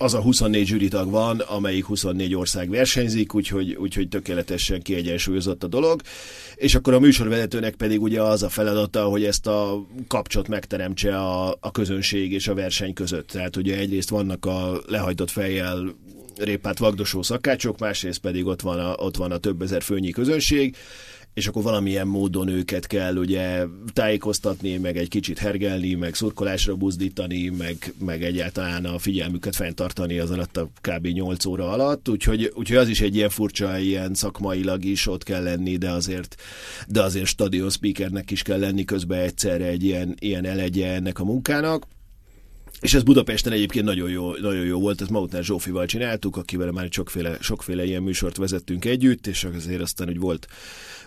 [0.00, 6.00] az a 24 zsűritag van, amelyik 24 ország versenyzik, úgyhogy, úgyhogy tökéletesen kiegyensúlyozott a dolog,
[6.54, 11.56] és akkor a műsorvezetőnek pedig ugye az a feladata, hogy ezt a kapcsot megteremtse a,
[11.60, 13.26] a közönség és a verseny között.
[13.26, 15.94] Tehát ugye egyrészt vannak a lehajtott fejjel
[16.36, 20.76] répát vagdosó szakácsok, másrészt pedig ott van a, ott van a több ezer főnyi közönség,
[21.34, 27.48] és akkor valamilyen módon őket kell ugye tájékoztatni, meg egy kicsit hergelni, meg szurkolásra buzdítani,
[27.48, 31.06] meg, meg egyáltalán a figyelmüket fenntartani az alatt a kb.
[31.06, 35.42] 8 óra alatt, úgyhogy, úgyhogy az is egy ilyen furcsa, ilyen szakmailag is ott kell
[35.42, 36.36] lenni, de azért,
[36.88, 41.24] de azért stadion speakernek is kell lenni közben egyszerre egy ilyen, ilyen elegye ennek a
[41.24, 41.86] munkának
[42.80, 46.88] és ez Budapesten egyébként nagyon jó, nagyon jó volt, ezt Mautner Zsófival csináltuk, akivel már
[46.90, 50.46] sokféle, sokféle ilyen műsort vezettünk együtt, és azért aztán úgy volt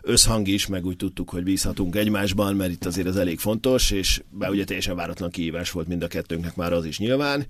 [0.02, 4.22] összhang is, meg úgy tudtuk, hogy bízhatunk egymásban, mert itt azért ez elég fontos, és
[4.30, 7.46] bár ugye teljesen váratlan kihívás volt mind a kettőnknek már az is nyilván,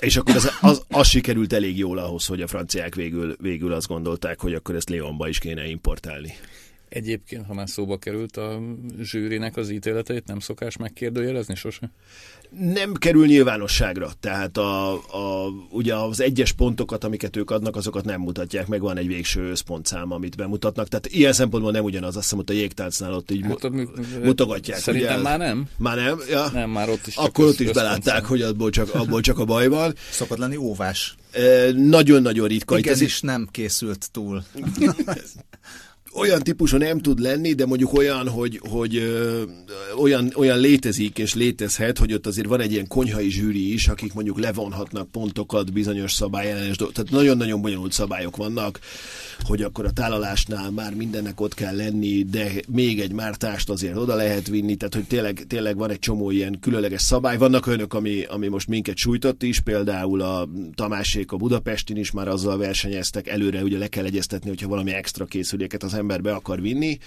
[0.00, 3.86] és akkor az, az, az sikerült elég jól ahhoz, hogy a franciák végül, végül azt
[3.86, 6.34] gondolták, hogy akkor ezt Leonba is kéne importálni.
[6.94, 8.60] Egyébként, ha már szóba került a
[9.00, 11.90] zsűrinek az ítéleteit, nem szokás megkérdőjelezni sose?
[12.50, 18.20] Nem kerül nyilvánosságra, tehát a, a, ugye az egyes pontokat, amiket ők adnak, azokat nem
[18.20, 22.44] mutatják, meg van egy végső összpontszám, amit bemutatnak, tehát ilyen szempontból nem ugyanaz, azt hiszem,
[22.46, 23.70] hogy a jégtálcnál ott így hát,
[24.22, 24.78] mutogatják.
[24.78, 25.68] Szerintem ugye, már nem.
[25.76, 26.18] Már nem?
[26.30, 26.50] Ja.
[26.52, 29.68] Nem, már ott is Akkor ott is belátták, hogy abból csak, abból csak a baj
[29.68, 29.94] van.
[30.10, 31.14] Szokott lenni óvás.
[31.74, 32.78] Nagyon-nagyon ritka.
[32.78, 34.44] Igen, ez is nem készült túl.
[36.14, 39.02] olyan típusú nem tud lenni, de mondjuk olyan, hogy, hogy
[39.98, 44.14] olyan, olyan létezik és létezhet, hogy ott azért van egy ilyen konyhai zsűri is, akik
[44.14, 46.96] mondjuk levonhatnak pontokat bizonyos szabályellenes dolgok.
[46.96, 48.78] Tehát nagyon-nagyon bonyolult szabályok vannak,
[49.42, 54.14] hogy akkor a tálalásnál már mindennek ott kell lenni, de még egy mártást azért oda
[54.14, 57.36] lehet vinni, tehát hogy tényleg, tényleg van egy csomó ilyen különleges szabály.
[57.36, 62.28] Vannak önök, ami, ami most minket sújtott is, például a Tamásék a Budapestin is már
[62.28, 66.60] azzal versenyeztek, előre ugye le kell egyeztetni, hogyha valami extra készüléket az ember be akar
[66.60, 66.98] vinni,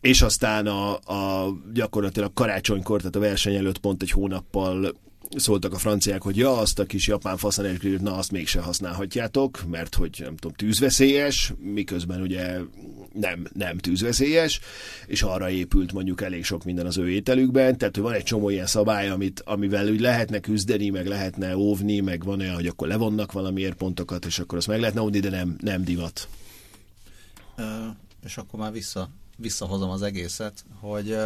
[0.00, 4.94] és aztán a, a gyakorlatilag karácsonykor, tehát a verseny előtt pont egy hónappal
[5.36, 9.94] szóltak a franciák, hogy ja, azt a kis japán faszanerkülőt, na azt mégse használhatjátok, mert
[9.94, 12.58] hogy nem tudom, tűzveszélyes, miközben ugye
[13.12, 14.60] nem, nem tűzveszélyes,
[15.06, 18.48] és arra épült mondjuk elég sok minden az ő ételükben, tehát hogy van egy csomó
[18.48, 22.88] ilyen szabály, amit, amivel úgy lehetne küzdeni, meg lehetne óvni, meg van olyan, hogy akkor
[22.88, 26.28] levonnak valamiért pontokat, és akkor azt meg lehetne óvni, de nem, nem divat
[28.24, 31.16] és akkor már vissza, visszahozom az egészet, hogy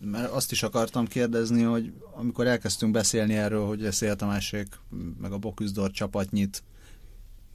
[0.00, 4.78] mert azt is akartam kérdezni, hogy amikor elkezdtünk beszélni erről, hogy a Szél Tamásék
[5.20, 6.62] meg a Boküzdor csapat nyit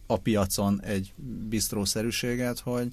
[0.06, 1.14] a piacon egy
[1.50, 2.92] bistrószerűséget, hogy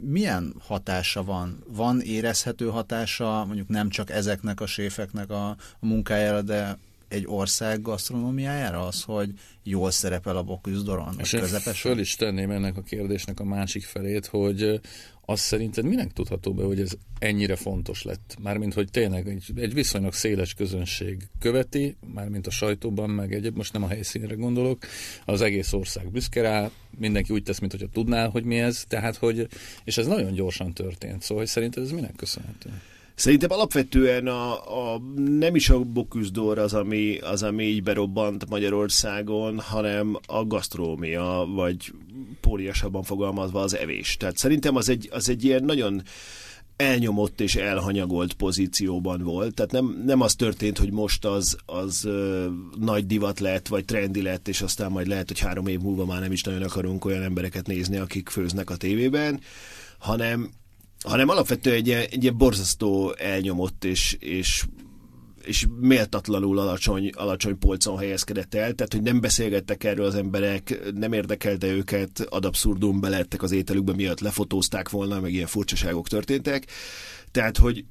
[0.00, 1.64] milyen hatása van?
[1.66, 6.78] Van érezhető hatása mondjuk nem csak ezeknek a séfeknek a, a munkájára, de
[7.10, 9.30] egy ország gasztronómiájára az, hogy
[9.62, 11.14] jól szerepel a boküzdoron?
[11.18, 11.74] És közepesen?
[11.74, 14.80] föl is tenném ennek a kérdésnek a másik felét, hogy
[15.24, 18.36] azt szerinted minek tudható be, hogy ez ennyire fontos lett?
[18.40, 23.72] Mármint, hogy tényleg egy, egy viszonylag széles közönség követi, mármint a sajtóban, meg egyéb, most
[23.72, 24.86] nem a helyszínre gondolok,
[25.24, 29.16] az egész ország büszke rá, mindenki úgy tesz, mint hogyha tudná, hogy mi ez, tehát,
[29.16, 29.48] hogy,
[29.84, 32.70] és ez nagyon gyorsan történt, szóval, hogy szerinted ez minek köszönhető?
[33.20, 34.52] Szerintem alapvetően a,
[34.94, 41.48] a, nem is a boküzdor az ami, az, ami így berobbant Magyarországon, hanem a gasztrómia,
[41.54, 41.92] vagy
[42.40, 44.16] póriasabban fogalmazva az evés.
[44.16, 46.02] Tehát szerintem az egy, az egy ilyen nagyon
[46.76, 49.54] elnyomott és elhanyagolt pozícióban volt.
[49.54, 52.46] Tehát nem, nem az történt, hogy most az, az ö,
[52.78, 56.20] nagy divat lett, vagy trendi lett, és aztán majd lehet, hogy három év múlva már
[56.20, 59.40] nem is nagyon akarunk olyan embereket nézni, akik főznek a tévében,
[59.98, 60.50] hanem
[61.04, 64.64] hanem alapvetően egy, egy borzasztó elnyomott és, és
[65.44, 71.12] és méltatlanul alacsony, alacsony polcon helyezkedett el, tehát hogy nem beszélgettek erről az emberek, nem
[71.12, 76.66] érdekelte őket, ad abszurdum belettek az ételükbe, miatt lefotózták volna, meg ilyen furcsaságok történtek.
[77.30, 77.84] Tehát, hogy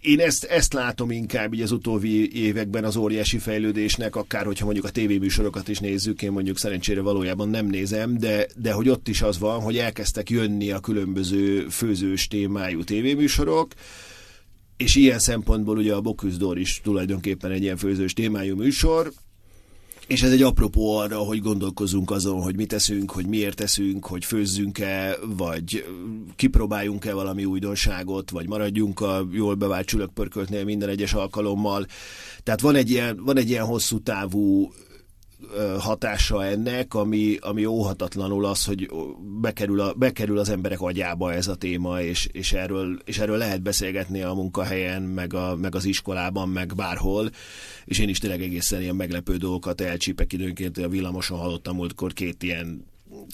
[0.00, 4.84] én ezt, ezt látom inkább így az utóbbi években az óriási fejlődésnek, akár hogyha mondjuk
[4.84, 9.22] a tévéműsorokat is nézzük, én mondjuk szerencsére valójában nem nézem, de, de hogy ott is
[9.22, 13.72] az van, hogy elkezdtek jönni a különböző főzős témájú tévéműsorok,
[14.76, 19.12] és ilyen szempontból ugye a Boküzdor is tulajdonképpen egy ilyen főzős témájú műsor,
[20.08, 24.24] és ez egy apropó arra, hogy gondolkozzunk azon, hogy mit teszünk, hogy miért teszünk, hogy
[24.24, 25.84] főzzünk-e, vagy
[26.36, 31.86] kipróbáljunk-e valami újdonságot, vagy maradjunk a jól bevált csülökpörköltnél minden egyes alkalommal.
[32.42, 34.72] Tehát van egy ilyen, van egy ilyen hosszú távú
[35.78, 38.90] hatása ennek, ami, ami óhatatlanul az, hogy
[39.40, 43.62] bekerül, a, bekerül az emberek agyába ez a téma, és, és, erről, és erről lehet
[43.62, 47.30] beszélgetni a munkahelyen, meg, a, meg az iskolában, meg bárhol,
[47.84, 52.42] és én is tényleg egészen ilyen meglepő dolgokat elcsípek időnként, a villamoson hallottam múltkor két
[52.42, 52.84] ilyen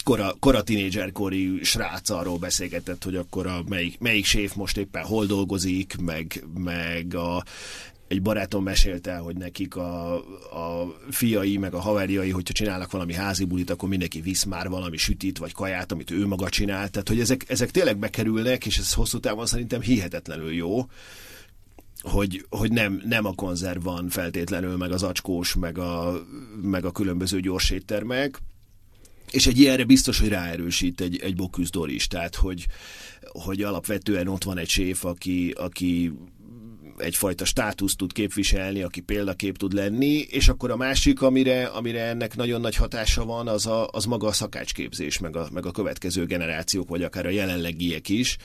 [0.03, 5.25] kora, kora tinédzserkori srác arról beszélgetett, hogy akkor a melyik, melyik séf most éppen hol
[5.25, 7.43] dolgozik, meg, meg a
[8.15, 13.45] egy barátom mesélte, hogy nekik a, a fiai, meg a haverjai, hogyha csinálnak valami házi
[13.45, 16.89] bulit, akkor mindenki visz már valami sütit, vagy kaját, amit ő maga csinál.
[16.89, 20.85] Tehát, hogy ezek, ezek tényleg bekerülnek, és ez hosszú távon szerintem hihetetlenül jó
[22.01, 26.21] hogy, hogy nem, nem a konzerv van feltétlenül, meg az acskós, meg a,
[26.61, 28.41] meg a különböző gyors éttermek,
[29.31, 32.67] és egy ilyenre biztos, hogy ráerősít egy, egy boküzdor is, tehát hogy,
[33.21, 36.11] hogy alapvetően ott van egy séf, aki, aki
[36.97, 42.35] egyfajta státuszt tud képviselni, aki példakép tud lenni, és akkor a másik, amire, amire ennek
[42.35, 46.25] nagyon nagy hatása van, az, a, az maga a szakácsképzés, meg a, meg a következő
[46.25, 48.37] generációk, vagy akár a jelenlegiek is,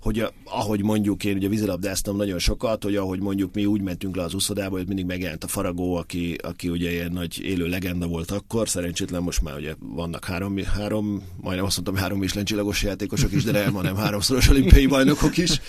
[0.00, 4.22] hogy ahogy mondjuk én ugye vízilabdáztam nagyon sokat, hogy ahogy mondjuk mi úgy mentünk le
[4.22, 8.30] az úszodába, hogy mindig megjelent a Faragó, aki, aki ugye ilyen nagy élő legenda volt
[8.30, 13.44] akkor, szerencsétlen most már ugye vannak három, három majdnem azt mondtam, három Michelin játékosok is,
[13.44, 15.60] de nem, hanem háromszoros olimpiai bajnokok is.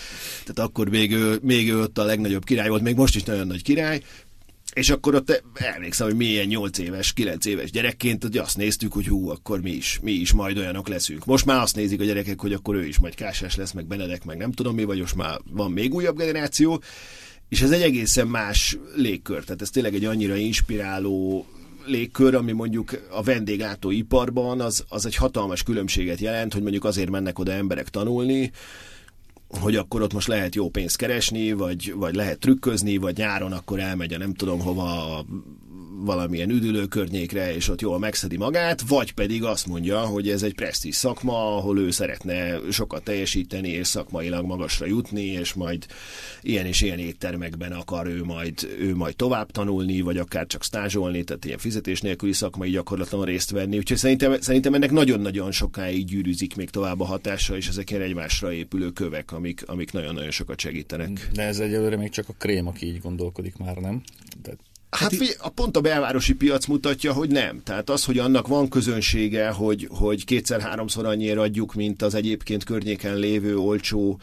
[0.45, 3.47] Tehát akkor még ő, még ő ott a legnagyobb király volt, még most is nagyon
[3.47, 4.01] nagy király,
[4.77, 8.93] és akkor ott emlékszem, hogy mi ilyen 8 éves, 9 éves gyerekként hogy azt néztük,
[8.93, 11.25] hogy hú, akkor mi is, mi is majd olyanok leszünk.
[11.25, 14.25] Most már azt nézik a gyerekek, hogy akkor ő is majd Kásás lesz, meg Benedek,
[14.25, 16.81] meg nem tudom mi, vagy most már van még újabb generáció,
[17.49, 19.43] és ez egy egészen más légkör.
[19.43, 21.45] Tehát ez tényleg egy annyira inspiráló
[21.85, 27.39] légkör, ami mondjuk a vendéglátóiparban az, az egy hatalmas különbséget jelent, hogy mondjuk azért mennek
[27.39, 28.51] oda emberek tanulni,
[29.47, 33.79] hogy akkor ott most lehet jó pénzt keresni, vagy, vagy lehet trükközni, vagy nyáron akkor
[33.79, 35.25] elmegy a nem tudom hova
[35.99, 40.53] valamilyen üdülő környékre, és ott jól megszedi magát, vagy pedig azt mondja, hogy ez egy
[40.53, 45.85] presztíz szakma, ahol ő szeretne sokat teljesíteni, és szakmailag magasra jutni, és majd
[46.41, 51.23] ilyen és ilyen éttermekben akar ő majd, ő majd tovább tanulni, vagy akár csak stázsolni,
[51.23, 53.77] tehát ilyen fizetés nélküli szakmai gyakorlaton részt venni.
[53.77, 58.53] Úgyhogy szerintem, szerintem ennek nagyon-nagyon sokáig gyűrűzik még tovább a hatása, és ezek ilyen egymásra
[58.53, 61.29] épülő kövek, amik, amik nagyon-nagyon sokat segítenek.
[61.33, 64.01] De ez egyelőre még csak a krém, aki így gondolkodik már, nem?
[64.41, 64.55] De
[64.89, 67.61] Hát, hát a pont a belvárosi piac mutatja, hogy nem.
[67.63, 73.17] Tehát az, hogy annak van közönsége, hogy, hogy kétszer-háromszor annyira adjuk, mint az egyébként környéken
[73.17, 74.19] lévő olcsó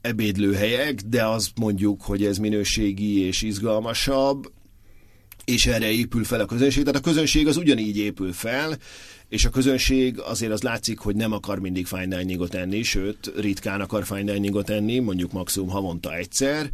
[0.00, 4.52] ebédlőhelyek, de az mondjuk, hogy ez minőségi és izgalmasabb,
[5.44, 6.84] és erre épül fel a közönség.
[6.84, 8.78] Tehát a közönség az ugyanígy épül fel,
[9.28, 13.80] és a közönség azért az látszik, hogy nem akar mindig fine diningot enni, sőt, ritkán
[13.80, 16.70] akar fine diningot enni, mondjuk maximum havonta egyszer,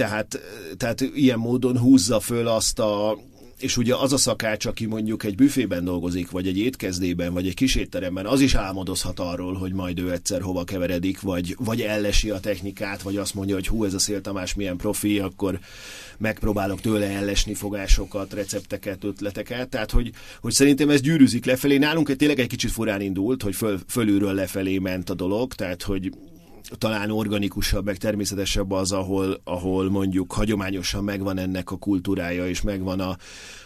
[0.00, 0.40] tehát,
[0.76, 3.18] tehát ilyen módon húzza föl azt a,
[3.58, 7.54] és ugye az a szakács, aki mondjuk egy büfében dolgozik, vagy egy étkezdében, vagy egy
[7.54, 12.30] kis étteremben, az is álmodozhat arról, hogy majd ő egyszer hova keveredik, vagy, vagy ellesi
[12.30, 15.58] a technikát, vagy azt mondja, hogy hú, ez a Szél Tamás milyen profi, akkor
[16.18, 19.68] megpróbálok tőle ellesni fogásokat, recepteket, ötleteket.
[19.68, 20.10] Tehát, hogy,
[20.40, 21.76] hogy szerintem ez gyűrűzik lefelé.
[21.76, 26.10] Nálunk tényleg egy kicsit furán indult, hogy föl, fölülről lefelé ment a dolog, tehát, hogy
[26.78, 33.00] talán organikusabb, meg természetesebb az, ahol, ahol mondjuk hagyományosan megvan ennek a kultúrája, és megvan
[33.00, 33.16] a,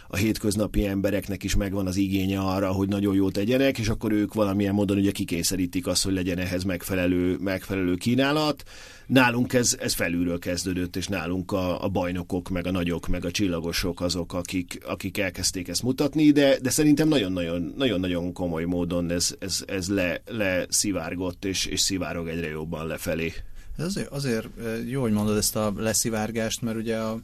[0.07, 4.33] a hétköznapi embereknek is megvan az igénye arra, hogy nagyon jót tegyenek, és akkor ők
[4.33, 8.63] valamilyen módon ugye kikényszerítik azt, hogy legyen ehhez megfelelő, megfelelő kínálat.
[9.07, 13.31] Nálunk ez, ez felülről kezdődött, és nálunk a, a bajnokok, meg a nagyok, meg a
[13.31, 19.63] csillagosok azok, akik, akik elkezdték ezt mutatni, de, de szerintem nagyon-nagyon komoly módon ez, ez,
[19.67, 23.33] ez le, leszivárgott, és, és szivárog egyre jobban lefelé.
[23.77, 24.47] Ez azért, azért
[24.87, 27.19] jó, hogy mondod ezt a leszivárgást, mert ugye a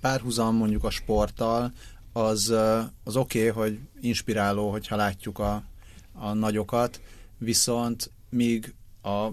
[0.00, 1.72] párhuzam mondjuk a sporttal,
[2.12, 2.54] az,
[3.04, 5.62] az oké, okay, hogy inspiráló, hogyha látjuk a,
[6.12, 7.00] a nagyokat,
[7.38, 9.28] viszont míg a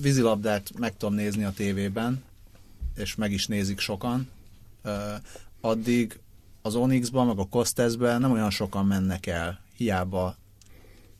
[0.00, 2.22] vízilabdát meg tudom nézni a tévében,
[2.96, 4.28] és meg is nézik sokan,
[5.60, 6.18] addig
[6.62, 10.36] az Onyx-ban, meg a Kostesben nem olyan sokan mennek el, hiába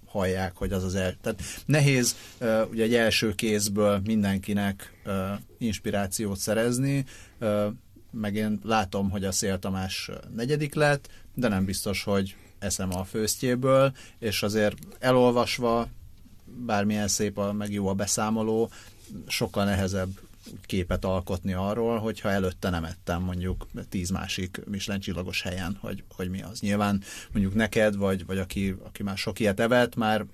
[0.07, 1.17] hallják, hogy az az el...
[1.21, 2.17] Tehát nehéz
[2.71, 5.03] ugye egy első kézből mindenkinek
[5.59, 7.05] inspirációt szerezni,
[8.15, 13.05] meg én látom, hogy a Szél Tamás negyedik lett, de nem biztos, hogy eszem a
[13.05, 15.89] főztjéből, és azért elolvasva,
[16.45, 18.71] bármilyen szép, a, meg jó a beszámoló,
[19.27, 20.09] sokkal nehezebb
[20.67, 26.31] képet alkotni arról, hogyha előtte nem ettem mondjuk tíz másik Michelin csillagos helyen, hogy, hogy
[26.31, 26.61] mi az.
[26.61, 27.03] Nyilván
[27.33, 30.25] mondjuk neked, vagy, vagy aki, aki már sok ilyet evett, már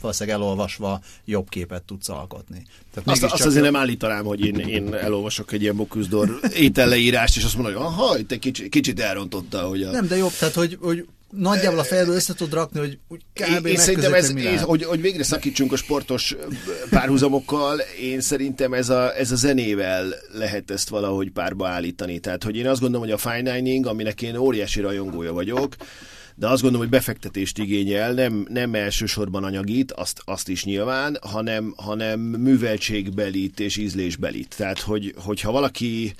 [0.00, 2.66] valószínűleg elolvasva jobb képet tudsz alkotni.
[2.92, 6.16] Tehát azt, azt azért nem állítanám, hogy én, én elolvasok egy ilyen Bocuse
[6.54, 9.90] ételleírást, és azt mondom, hogy aha, te kicsit, kicsit elrontotta, hogy a...
[9.90, 13.66] Nem, de jobb, tehát hogy, hogy nagyjából a fejedből össze tud rakni, hogy úgy kb.
[13.66, 16.36] Én szerintem ez, én, hogy, hogy végre szakítsunk a sportos
[16.90, 22.18] párhuzamokkal, én szerintem ez a, ez a zenével lehet ezt valahogy párba állítani.
[22.18, 25.74] Tehát, hogy én azt gondolom, hogy a fine dining, aminek én óriási rajongója vagyok,
[26.34, 31.74] de azt gondolom, hogy befektetést igényel, nem, nem elsősorban anyagít, azt, azt is nyilván, hanem,
[31.76, 34.54] hanem műveltségbelit és ízlésbelit.
[34.56, 36.14] Tehát, hogy, hogyha valaki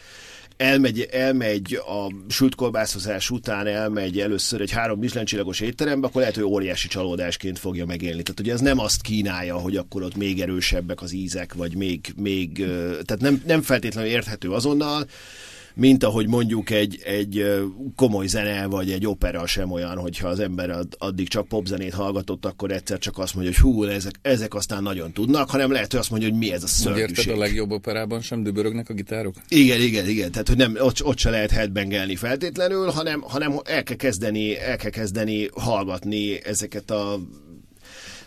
[0.60, 6.44] elmegy, elmegy a sült kolbászozás után, elmegy először egy három Michelin étterembe, akkor lehet, hogy
[6.44, 8.22] óriási csalódásként fogja megélni.
[8.22, 12.12] Tehát ugye ez nem azt kínálja, hogy akkor ott még erősebbek az ízek, vagy még,
[12.16, 12.56] még
[13.04, 15.06] tehát nem, nem feltétlenül érthető azonnal,
[15.80, 17.62] mint ahogy mondjuk egy, egy
[17.96, 22.70] komoly zene, vagy egy opera sem olyan, hogyha az ember addig csak popzenét hallgatott, akkor
[22.72, 26.10] egyszer csak azt mondja, hogy hú, ezek, ezek aztán nagyon tudnak, hanem lehet, hogy azt
[26.10, 27.18] mondja, hogy mi ez a szörnyűség.
[27.18, 29.34] Érted, a legjobb operában sem dübörögnek a gitárok?
[29.48, 30.30] Igen, igen, igen.
[30.30, 34.76] Tehát, hogy nem, ott, ott se lehet headbangelni feltétlenül, hanem, hanem el kell kezdeni, el
[34.76, 37.20] kell kezdeni hallgatni ezeket a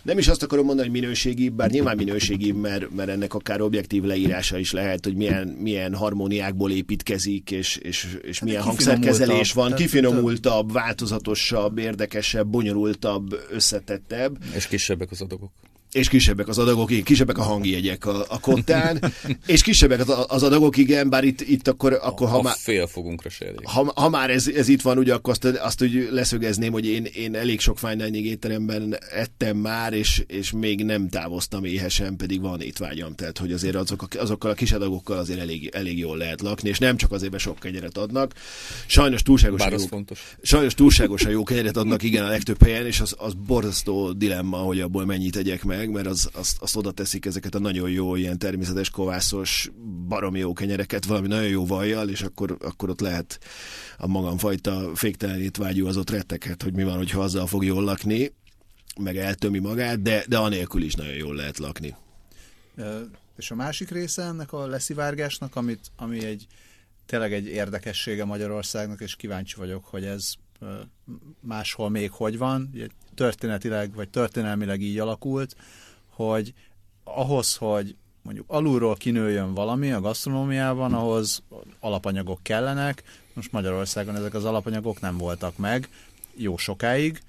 [0.03, 4.03] nem is azt akarom mondani, hogy minőségi, bár nyilván minőségi, mert, mert ennek akár objektív
[4.03, 9.73] leírása is lehet, hogy milyen, milyen harmóniákból építkezik, és, és, és hát milyen hangszerkezelés van,
[9.73, 14.37] kifinomultabb, változatosabb, érdekesebb, bonyolultabb, összetettebb.
[14.55, 15.51] És kisebbek az adagok
[15.93, 19.13] és kisebbek az adagok, igen, kisebbek a hangjegyek a, a kottán,
[19.45, 22.55] és kisebbek az, az adagok, igen, bár itt, itt akkor, akkor ha a már...
[22.57, 26.07] fél fogunkra se Ha, ha már ez, ez itt van, ugye akkor azt, azt úgy
[26.11, 31.09] leszögezném, hogy én, én elég sok fine dining étteremben ettem már, és, és még nem
[31.09, 35.69] távoztam éhesen, pedig van étvágyam, tehát hogy azért azok, azokkal a kis adagokkal azért elég,
[35.73, 38.33] elég jól lehet lakni, és nem csak azért, mert sok kenyeret adnak.
[38.85, 40.35] Sajnos túlságosan jó, fontos.
[40.41, 44.79] Sajnos túlságosan jó kenyeret adnak, igen, a legtöbb helyen, és az, az borzasztó dilemma, hogy
[44.79, 48.15] abból mennyit tegyek meg, meg, mert az, az, azt oda teszik ezeket a nagyon jó,
[48.15, 49.71] ilyen természetes, kovászos,
[50.07, 53.39] baromi jó kenyereket valami nagyon jó vajjal, és akkor, akkor ott lehet
[53.97, 58.33] a magamfajta féktelenét vágyó az ott retteghet, hogy mi van, hogyha azzal fog jól lakni,
[59.01, 61.95] meg eltömi magát, de, de anélkül is nagyon jól lehet lakni.
[63.37, 66.47] És a másik része ennek a leszivárgásnak, amit, ami egy
[67.05, 70.33] tényleg egy érdekessége Magyarországnak, és kíváncsi vagyok, hogy ez
[71.39, 72.69] máshol még hogy van,
[73.15, 75.55] történetileg vagy történelmileg így alakult,
[76.09, 76.53] hogy
[77.03, 81.43] ahhoz, hogy mondjuk alulról kinőjön valami a gasztronómiában, ahhoz
[81.79, 83.03] alapanyagok kellenek.
[83.33, 85.89] Most Magyarországon ezek az alapanyagok nem voltak meg
[86.35, 87.23] jó sokáig,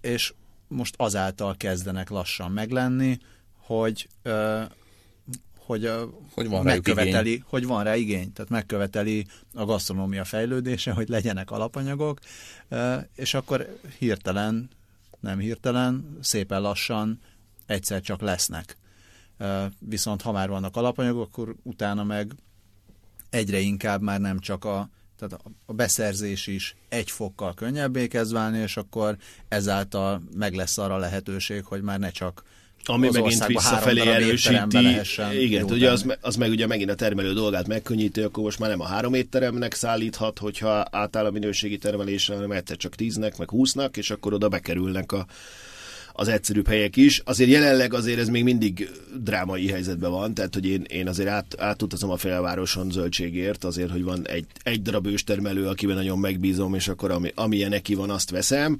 [0.00, 0.34] és
[0.68, 3.18] most azáltal kezdenek lassan meglenni,
[3.58, 4.08] hogy
[5.64, 5.90] hogy,
[6.34, 7.44] hogy van megköveteli, igény.
[7.46, 12.18] hogy van rá igény, tehát megköveteli a gasztronómia fejlődése, hogy legyenek alapanyagok,
[13.14, 14.68] és akkor hirtelen,
[15.20, 17.20] nem hirtelen, szépen lassan
[17.66, 18.76] egyszer csak lesznek.
[19.78, 22.32] Viszont ha már vannak alapanyagok, akkor utána meg
[23.30, 24.88] egyre inkább már nem csak a,
[25.18, 29.16] tehát a beszerzés is egy fokkal könnyebbé kezd válni, és akkor
[29.48, 32.42] ezáltal meg lesz arra lehetőség, hogy már ne csak
[32.84, 34.98] ami az megint visszafelé erősíti.
[35.40, 38.80] Igen, ugye az, az meg ugye megint a termelő dolgát megkönnyíti, akkor most már nem
[38.80, 43.96] a három étteremnek szállíthat, hogyha átáll a minőségi termelésre, hanem egyszer csak tíznek, meg húsznak,
[43.96, 45.26] és akkor oda bekerülnek a,
[46.16, 47.22] az egyszerűbb helyek is.
[47.24, 48.90] Azért jelenleg azért ez még mindig
[49.22, 54.02] drámai helyzetben van, tehát hogy én, én azért át, átutazom a félvároson zöldségért, azért, hogy
[54.02, 58.30] van egy, egy darab őstermelő, akiben nagyon megbízom, és akkor ami, amilyen neki van, azt
[58.30, 58.78] veszem.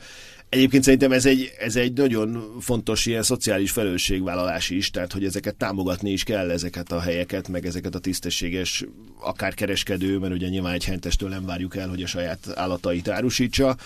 [0.48, 5.54] Egyébként szerintem ez egy, ez egy nagyon fontos ilyen szociális felelősségvállalás is, tehát hogy ezeket
[5.54, 8.84] támogatni is kell, ezeket a helyeket, meg ezeket a tisztességes,
[9.20, 13.76] akár kereskedő, mert ugye nyilván egy hentestől nem várjuk el, hogy a saját állatait árusítsa,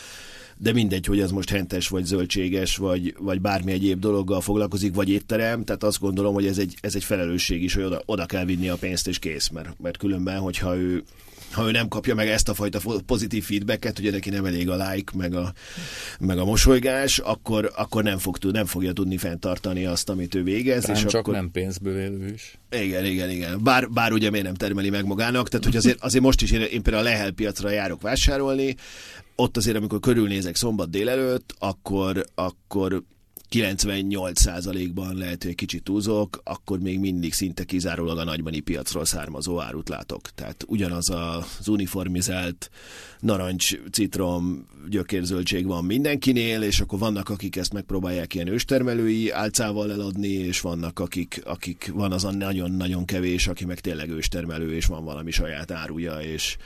[0.57, 5.11] de mindegy, hogy ez most hentes, vagy zöldséges, vagy, vagy bármi egyéb dologgal foglalkozik, vagy
[5.11, 8.45] étterem, tehát azt gondolom, hogy ez egy, ez egy felelősség is, hogy oda, oda kell
[8.45, 11.03] vinni a pénzt, és kész, mert, mert különben, hogyha ő
[11.53, 14.91] ha ő nem kapja meg ezt a fajta pozitív feedbacket, ugye neki nem elég a
[14.91, 15.53] like, meg a,
[16.21, 20.85] meg a mosolygás, akkor, akkor nem, fog, nem fogja tudni fenntartani azt, amit ő végez.
[20.85, 21.35] Nem és csak akkor...
[21.35, 22.59] nem pénzből élő is.
[22.71, 23.63] Igen, igen, igen.
[23.63, 26.61] Bár, bár ugye miért nem termeli meg magának, tehát hogy azért, azért most is én,
[26.61, 28.77] én például a Lehel piacra járok vásárolni,
[29.37, 33.03] ott azért, amikor körülnézek szombat délelőtt, akkor, akkor
[33.51, 39.61] 98%-ban lehet, hogy egy kicsit túlzok, akkor még mindig szinte kizárólag a nagybani piacról származó
[39.61, 40.31] árut látok.
[40.35, 42.71] Tehát ugyanaz az uniformizált
[43.21, 50.29] narancs, citrom, gyökérzöldség van mindenkinél, és akkor vannak, akik ezt megpróbálják ilyen őstermelői álcával eladni,
[50.29, 55.05] és vannak, akik, akik van az a nagyon-nagyon kevés, aki meg tényleg őstermelő, és van
[55.05, 56.57] valami saját áruja, és,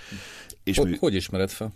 [0.65, 0.97] és hogy, mű...
[0.99, 1.73] hogy ismered fel?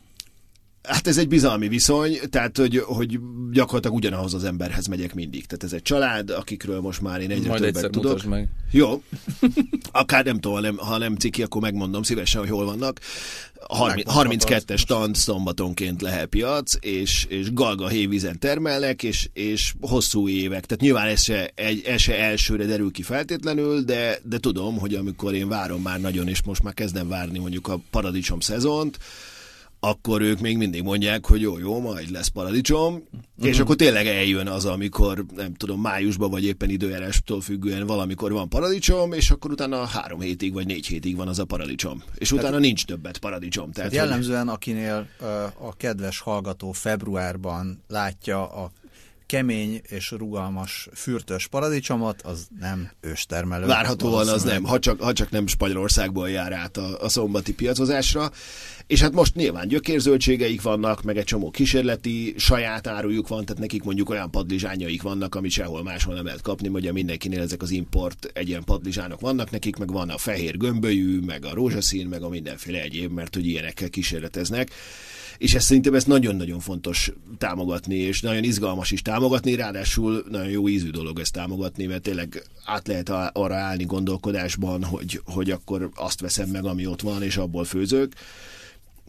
[0.86, 3.18] Hát ez egy bizalmi viszony, tehát hogy, hogy
[3.52, 5.46] gyakorlatilag ugyanahoz az emberhez megyek mindig.
[5.46, 8.24] Tehát ez egy család, akikről most már én egyre Majd többet tudok.
[8.24, 8.48] meg.
[8.70, 9.02] Jó.
[9.92, 13.00] Akár nem tudom, nem, ha nem ciki, akkor megmondom szívesen, hogy hol vannak.
[13.68, 20.66] 32-es stand szombatonként lehet piac, és, és galga hévízen termelnek, és, és hosszú évek.
[20.66, 24.94] Tehát nyilván ez se, egy, ez se elsőre derül ki feltétlenül, de, de tudom, hogy
[24.94, 28.98] amikor én várom már nagyon, és most már kezdem várni mondjuk a paradicsom szezont,
[29.80, 33.48] akkor ők még mindig mondják, hogy jó, jó, majd lesz paradicsom, uh-huh.
[33.48, 33.62] és mhm.
[33.62, 39.12] akkor tényleg eljön az, amikor, nem tudom, májusban vagy éppen időjárástól függően valamikor van paradicsom,
[39.12, 42.02] és akkor utána három hétig vagy négy hétig van az a paradicsom.
[42.14, 43.72] És utána tehát, nincs többet paradicsom.
[43.72, 44.54] Tehát, jellemzően, hogy...
[44.54, 45.08] akinél
[45.58, 48.70] a kedves hallgató februárban látja a
[49.26, 53.66] kemény és rugalmas fürtös paradicsomot, az nem őstermelő.
[53.66, 58.30] Várhatóan az nem, ha csak, ha csak nem Spanyolországból jár át a, a szombati piacozásra.
[58.86, 63.82] És hát most nyilván gyökérzöldségeik vannak, meg egy csomó kísérleti saját árujuk van, tehát nekik
[63.82, 68.30] mondjuk olyan padlizsányaik vannak, amit sehol máshol nem lehet kapni, ugye mindenkinél ezek az import
[68.32, 72.28] egy ilyen padlizsánok vannak, nekik meg van a fehér gömbölyű, meg a rózsaszín, meg a
[72.28, 74.70] mindenféle egyéb, mert hogy ilyenekkel kísérleteznek
[75.38, 80.68] és ezt szerintem ezt nagyon-nagyon fontos támogatni, és nagyon izgalmas is támogatni, ráadásul nagyon jó
[80.68, 86.20] ízű dolog ezt támogatni, mert tényleg át lehet arra állni gondolkodásban, hogy, hogy akkor azt
[86.20, 88.12] veszem meg, ami ott van, és abból főzök.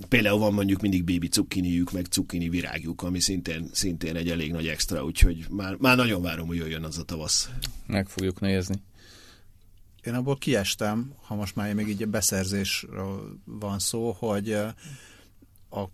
[0.10, 4.68] Például van mondjuk mindig bébi cukkiniük, meg cukkini virágjuk, ami szintén, szintén egy elég nagy
[4.68, 7.50] extra, úgyhogy már, már nagyon várom, hogy jöjjön az a tavasz.
[7.86, 8.76] Meg fogjuk nézni.
[10.04, 14.52] Én abból kiestem, ha most már még így beszerzésről van szó, hogy
[15.70, 15.90] a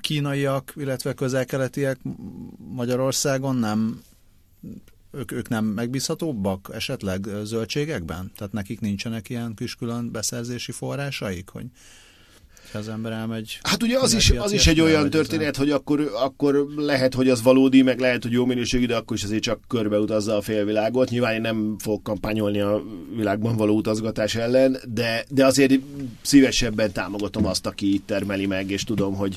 [0.00, 1.98] kínaiak, illetve közel-keletiek
[2.56, 4.02] Magyarországon nem
[5.10, 8.32] ők, ők nem megbízhatóbbak esetleg zöldségekben?
[8.36, 11.66] Tehát nekik nincsenek ilyen kis külön beszerzési forrásaik, hogy
[12.74, 13.58] az ember elmegy.
[13.62, 17.42] Hát ugye az is, az is egy olyan történet, hogy akkor, akkor lehet, hogy az
[17.42, 21.10] valódi, meg lehet, hogy jó minőségű, de akkor is azért csak körbeutazza a félvilágot.
[21.10, 22.82] Nyilván én nem fog kampányolni a
[23.16, 25.74] világban való utazgatás ellen, de, de azért
[26.22, 29.36] szívesebben támogatom azt, aki itt termeli meg, és tudom, hogy,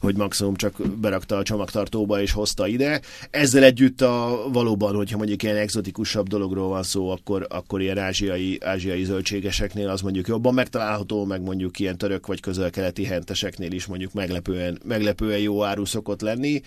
[0.00, 3.00] hogy maximum csak berakta a csomagtartóba és hozta ide.
[3.30, 8.58] Ezzel együtt a valóban, hogyha mondjuk ilyen exotikusabb dologról van szó, akkor, akkor ilyen ázsiai,
[8.60, 12.40] ázsiai zöldségeseknél az mondjuk jobban megtalálható, meg mondjuk ilyen török vagy
[12.72, 16.62] közel-keleti henteseknél is mondjuk meglepően, meglepően jó áru szokott lenni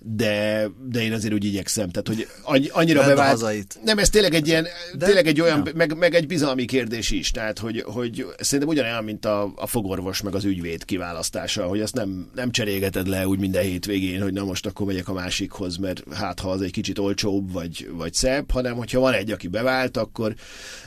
[0.00, 2.08] de, de én azért úgy igyekszem, tehát
[2.42, 3.30] hogy annyira Vedd bevált.
[3.30, 3.78] Hazait.
[3.84, 4.66] Nem, ez tényleg egy ilyen,
[4.98, 9.04] de, tényleg egy olyan, meg, meg, egy bizalmi kérdés is, tehát hogy, hogy szerintem ugyanolyan,
[9.04, 13.38] mint a, a fogorvos meg az ügyvéd kiválasztása, hogy ezt nem, nem cserélgeted le úgy
[13.38, 16.98] minden hétvégén, hogy na most akkor megyek a másikhoz, mert hát ha az egy kicsit
[16.98, 20.34] olcsóbb vagy, vagy szebb, hanem hogyha van egy, aki bevált, akkor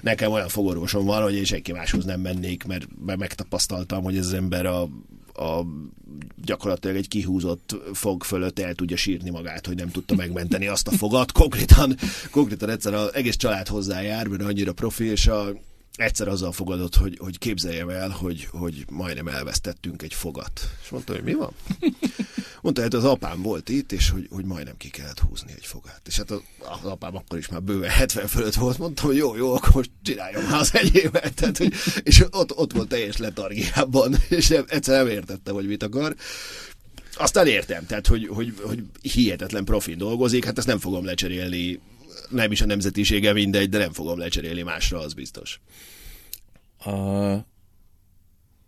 [0.02, 4.26] nekem olyan fogorvosom van, hogy én senki máshoz nem mennék, mert, mert megtapasztaltam, hogy ez
[4.26, 4.90] az ember a
[5.40, 5.66] a
[6.46, 10.92] gyakorlatilag egy kihúzott fog fölött el tudja sírni magát, hogy nem tudta megmenteni azt a
[10.92, 11.32] fogat.
[11.32, 11.96] Konkrétan,
[12.32, 15.54] konkrétan egyszer az egész család hozzájár, mert annyira profi, és a,
[15.96, 20.70] egyszer azzal fogadott, hogy, hogy képzeljem el, hogy, hogy majdnem elvesztettünk egy fogat.
[20.84, 21.52] És mondta, hogy mi van?
[22.62, 26.02] Mondta, hát az apám volt itt, és hogy, hogy majdnem ki kellett húzni egy fogát.
[26.08, 29.36] És hát az, az apám akkor is már bőven 70 fölött volt, mondta, hogy jó,
[29.36, 31.34] jó, akkor most már az enyémet.
[31.34, 35.84] Tehát, hogy, és ott, ott volt teljes letargiában, és nem, egyszer nem értettem, hogy mit
[35.84, 36.16] akar.
[37.14, 41.80] Aztán értem, tehát, hogy, hogy, hogy hihetetlen profin dolgozik, hát ezt nem fogom lecserélni
[42.30, 45.60] nem is a nemzetisége mindegy, de nem fogom lecserélni másra, az biztos.
[46.78, 46.92] A,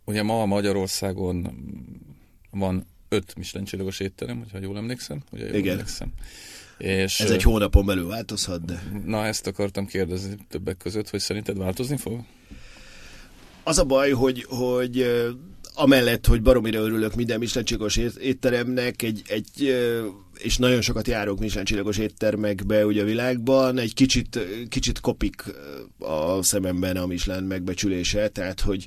[0.04, 1.48] ugye ma Magyarországon
[2.50, 5.22] van öt Michelin csillagos étterem, hogyha jól emlékszem.
[5.32, 5.72] Ugye jól Igen.
[5.72, 6.12] Emlékszem.
[6.78, 8.82] És, Ez egy hónapon belül változhat, de...
[9.04, 12.24] Na, ezt akartam kérdezni többek között, hogy szerinted változni fog?
[13.64, 15.06] Az a baj, hogy, hogy
[15.74, 19.76] amellett, hogy baromira örülök minden Michelin étteremnek, egy, egy,
[20.38, 24.38] és nagyon sokat járok Michelin éttermekbe ugye a világban, egy kicsit,
[24.68, 25.44] kicsit kopik
[25.98, 28.86] a szememben a Michelin megbecsülése, tehát hogy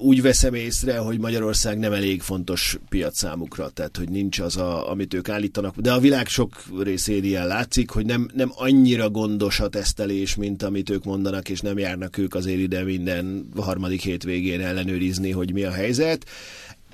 [0.00, 4.90] úgy veszem észre, hogy Magyarország nem elég fontos piac számukra, tehát hogy nincs az, a,
[4.90, 9.60] amit ők állítanak, de a világ sok részén ilyen látszik, hogy nem, nem annyira gondos
[9.60, 14.60] a tesztelés, mint amit ők mondanak, és nem járnak ők azért ide minden harmadik hétvégén
[14.60, 16.26] ellenőrizni, hogy mi a helyzet.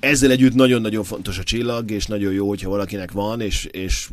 [0.01, 4.09] Ezzel együtt nagyon-nagyon fontos a csillag, és nagyon jó, hogyha valakinek van, és, és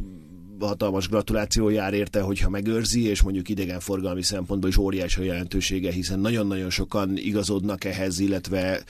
[0.66, 6.20] hatalmas gratuláció jár érte, hogyha megőrzi, és mondjuk idegenforgalmi szempontból is óriási a jelentősége, hiszen
[6.20, 8.84] nagyon-nagyon sokan igazodnak ehhez, illetve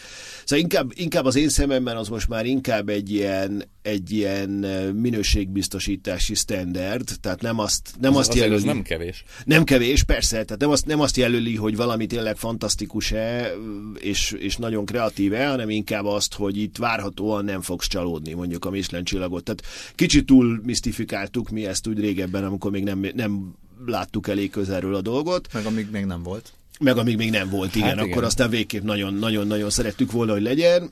[0.45, 4.49] szóval inkább, inkább az én szememben az most már inkább egy ilyen, egy ilyen
[4.95, 8.55] minőségbiztosítási standard, tehát nem azt, nem az, azt jelöli.
[8.55, 9.23] Ez nem kevés.
[9.45, 13.51] Nem kevés, persze, tehát nem azt, nem azt jelöli, hogy valami tényleg fantasztikus-e,
[13.99, 18.69] és, és nagyon kreatív-e, hanem inkább azt, hogy itt várhatóan nem fogsz csalódni, mondjuk a
[18.69, 19.43] Michelin csillagot.
[19.43, 19.63] Tehát
[19.95, 23.55] kicsit túl misztifikáltuk mi ezt úgy régebben, amikor még nem, nem
[23.85, 25.53] láttuk elég közelről a dolgot.
[25.53, 26.53] Meg amíg még nem volt.
[26.79, 27.87] Meg amíg még nem volt, igen.
[27.87, 28.09] Hát igen.
[28.09, 30.91] Akkor aztán végképp nagyon-nagyon-nagyon szerettük volna, hogy legyen.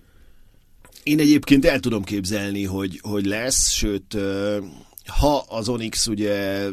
[1.04, 4.18] Én egyébként el tudom képzelni, hogy, hogy lesz, sőt,
[5.06, 6.68] ha az Onyx ugye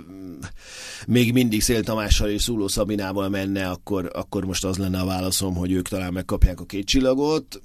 [1.06, 5.54] még mindig Szél Tamással és Szúló Szabinával menne, akkor, akkor most az lenne a válaszom,
[5.54, 7.60] hogy ők talán megkapják a két csillagot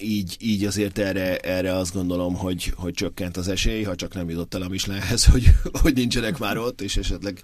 [0.00, 4.30] így, így azért erre, erre azt gondolom, hogy, hogy csökkent az esély, ha csak nem
[4.30, 5.44] jutott el a Michelinhez, hogy,
[5.82, 7.40] hogy nincsenek már ott, és esetleg,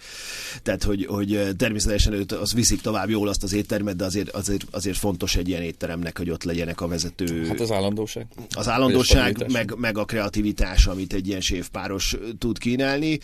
[0.62, 4.64] tehát hogy, hogy természetesen őt az viszik tovább jól azt az éttermet, de azért, azért,
[4.70, 7.46] azért fontos egy ilyen étteremnek, hogy ott legyenek a vezető.
[7.46, 8.26] Hát az állandóság.
[8.50, 13.18] Az állandóság, meg, meg a kreativitás, amit egy ilyen séfpáros tud kínálni.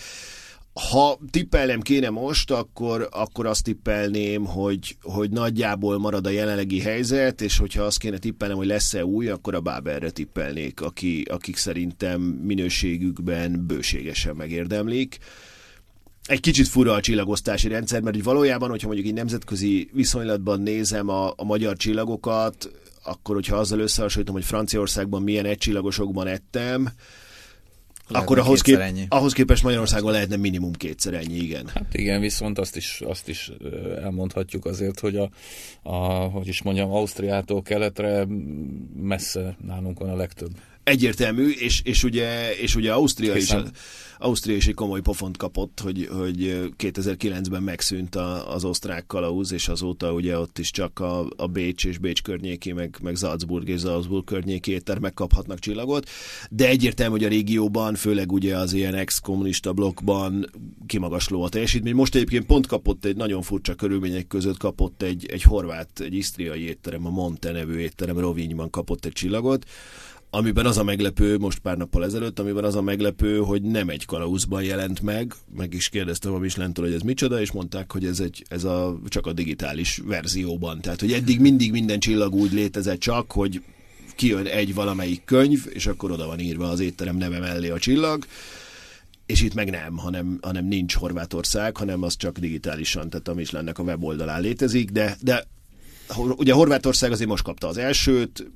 [0.79, 7.41] Ha tippelnem kéne most, akkor, akkor azt tippelném, hogy, hogy nagyjából marad a jelenlegi helyzet,
[7.41, 12.21] és hogyha azt kéne tippelnem, hogy lesz-e új, akkor a Báberre tippelnék, aki, akik szerintem
[12.21, 15.19] minőségükben bőségesen megérdemlik.
[16.25, 21.33] Egy kicsit fura a csillagosztási rendszer, mert valójában, hogyha mondjuk egy nemzetközi viszonylatban nézem a,
[21.37, 22.71] a magyar csillagokat,
[23.05, 26.89] akkor hogyha azzal összehasonlítom, hogy Franciaországban milyen egycsillagosokban ettem,
[28.09, 29.07] akkor ahhoz, kép, ennyi.
[29.09, 31.67] ahhoz képest Magyarországon lehetne minimum kétszer ennyi, igen.
[31.75, 33.51] Hát igen, viszont azt is, azt is
[34.03, 35.31] elmondhatjuk azért, hogy a,
[35.83, 38.27] a hogy is mondjam, Ausztriától keletre
[38.97, 40.51] messze nálunk van a legtöbb.
[40.89, 43.63] Egyértelmű, és, és ugye, és ugye Ausztria Hiszen...
[43.63, 43.81] is...
[44.21, 49.69] Ausztria is egy komoly pofont kapott, hogy, hogy 2009-ben megszűnt a, az osztrák kalauz, és
[49.69, 53.81] azóta ugye ott is csak a, a Bécs és Bécs környéki, meg, meg Salzburg és
[53.81, 56.09] Salzburg környéki éttermek kaphatnak csillagot,
[56.51, 60.51] de egyértelmű, hogy a régióban, főleg ugye az ilyen ex-kommunista blokkban
[60.87, 61.95] kimagasló a teljesítmény.
[61.95, 66.63] Most egyébként pont kapott egy nagyon furcsa körülmények között kapott egy, egy horvát, egy isztriai
[66.63, 69.65] étterem, a Monte nevű étterem Rovinyban kapott egy csillagot,
[70.31, 74.05] amiben az a meglepő, most pár nappal ezelőtt, amiben az a meglepő, hogy nem egy
[74.05, 78.21] kalauzban jelent meg, meg is kérdeztem a Michelin-től, hogy ez micsoda, és mondták, hogy ez,
[78.21, 80.81] egy, ez a, csak a digitális verzióban.
[80.81, 83.63] Tehát, hogy eddig mindig minden csillag úgy létezett csak, hogy
[84.17, 88.27] kijön egy valamelyik könyv, és akkor oda van írva az étterem neve mellé a csillag,
[89.27, 93.79] és itt meg nem, hanem, hanem nincs Horvátország, hanem az csak digitálisan, tehát a Michelinnek
[93.79, 95.47] a weboldalán létezik, de, de
[96.17, 98.51] ugye Horvátország azért most kapta az elsőt,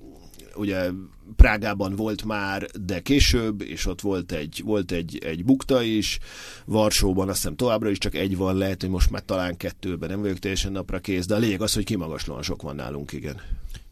[0.54, 0.90] ugye
[1.36, 6.18] Prágában volt már, de később, és ott volt egy, volt egy, egy bukta is,
[6.64, 10.20] Varsóban azt hiszem továbbra is csak egy van, lehet, hogy most már talán kettőben nem
[10.20, 13.40] vagyok teljesen napra kész, de a lényeg az, hogy kimagaslóan sok van nálunk, igen.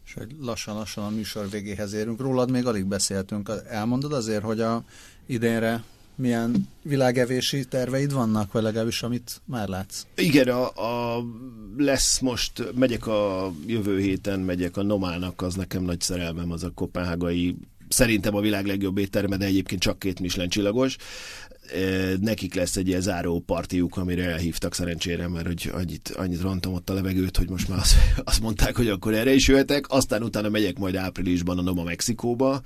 [0.05, 2.19] És hogy lassan-lassan a műsor végéhez érünk.
[2.19, 3.51] Rólad még alig beszéltünk.
[3.67, 4.83] Elmondod azért, hogy a
[5.25, 5.83] idénre
[6.21, 10.05] milyen világevési terveid vannak, vagy legalábbis amit már látsz?
[10.15, 11.23] Igen, a, a,
[11.77, 16.71] lesz most, megyek a jövő héten, megyek a Nomának, az nekem nagy szerelmem, az a
[16.75, 17.55] kopenhágai
[17.89, 20.95] szerintem a világ legjobb étterme, de egyébként csak két Michelin csillagos.
[22.19, 26.89] Nekik lesz egy ilyen záró partiuk, amire elhívtak szerencsére, mert hogy annyit, annyit rontom ott
[26.89, 29.85] a levegőt, hogy most már azt, azt mondták, hogy akkor erre is jöhetek.
[29.87, 32.61] Aztán utána megyek majd áprilisban a Noma Mexikóba,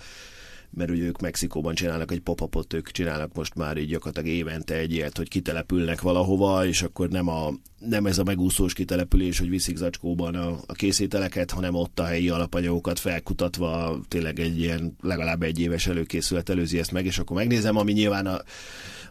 [0.76, 4.91] mert ugye ők Mexikóban csinálnak egy pop ők csinálnak most már így gyakorlatilag évente egy
[4.93, 9.78] ilyet, hogy kitelepülnek valahova, és akkor nem, a, nem ez a megúszós kitelepülés, hogy viszik
[9.78, 15.59] zacskóban a, a készételeket, hanem ott a helyi alapanyagokat felkutatva tényleg egy ilyen legalább egy
[15.59, 18.41] éves előkészület előzi ezt meg, és akkor megnézem, ami nyilván a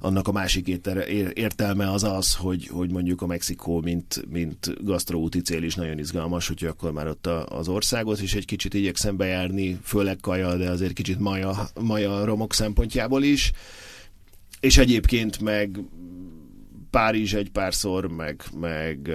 [0.05, 0.69] annak a másik
[1.35, 6.49] értelme az az, hogy, hogy mondjuk a Mexikó, mint, mint gasztroúti cél is nagyon izgalmas,
[6.49, 10.93] hogy akkor már ott az országot is egy kicsit igyekszem bejárni, főleg kaja, de azért
[10.93, 13.53] kicsit maja, maja romok szempontjából is.
[14.61, 15.81] És egyébként meg
[16.95, 19.11] Párizs egy párszor, meg, meg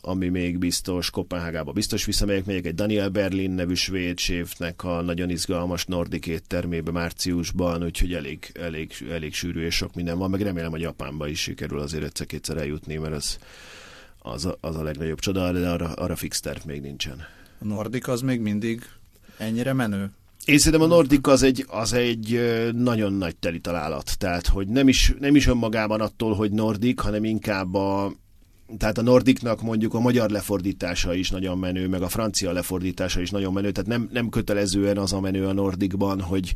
[0.00, 5.30] ami még biztos, Kopenhágába biztos visszamegyek, megyek egy Daniel Berlin nevű svéd séfnek a nagyon
[5.30, 10.70] izgalmas nordik éttermébe márciusban, úgyhogy elég, elég, elég sűrű és sok minden van, meg remélem,
[10.70, 13.38] hogy Japánba is sikerül azért egyszer-kétszer eljutni, mert az,
[14.18, 17.26] az, a, az a legnagyobb csoda, de arra, arra fix terv még nincsen.
[17.58, 18.82] A nordik az még mindig
[19.38, 20.10] ennyire menő?
[20.44, 22.40] Én szerintem a Nordic az egy, az egy
[22.72, 24.18] nagyon nagy teli találat.
[24.18, 28.12] Tehát, hogy nem is, nem is önmagában attól, hogy Nordic, hanem inkább a,
[28.78, 33.30] tehát a Nordicnak mondjuk a magyar lefordítása is nagyon menő, meg a francia lefordítása is
[33.30, 36.54] nagyon menő, tehát nem, nem kötelezően az a menő a Nordicban, hogy,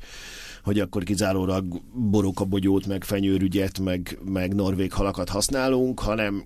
[0.62, 1.80] hogy akkor kizárólag
[2.10, 6.44] borókabogyót, meg fenyőrügyet, meg, meg norvég halakat használunk, hanem,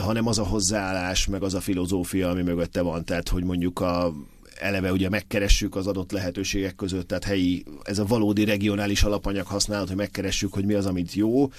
[0.00, 3.04] hanem az a hozzáállás, meg az a filozófia, ami mögötte van.
[3.04, 4.12] Tehát, hogy mondjuk a
[4.60, 9.88] eleve ugye megkeressük az adott lehetőségek között, tehát helyi, ez a valódi regionális alapanyag használat,
[9.88, 11.50] hogy megkeressük, hogy mi az, amit jó.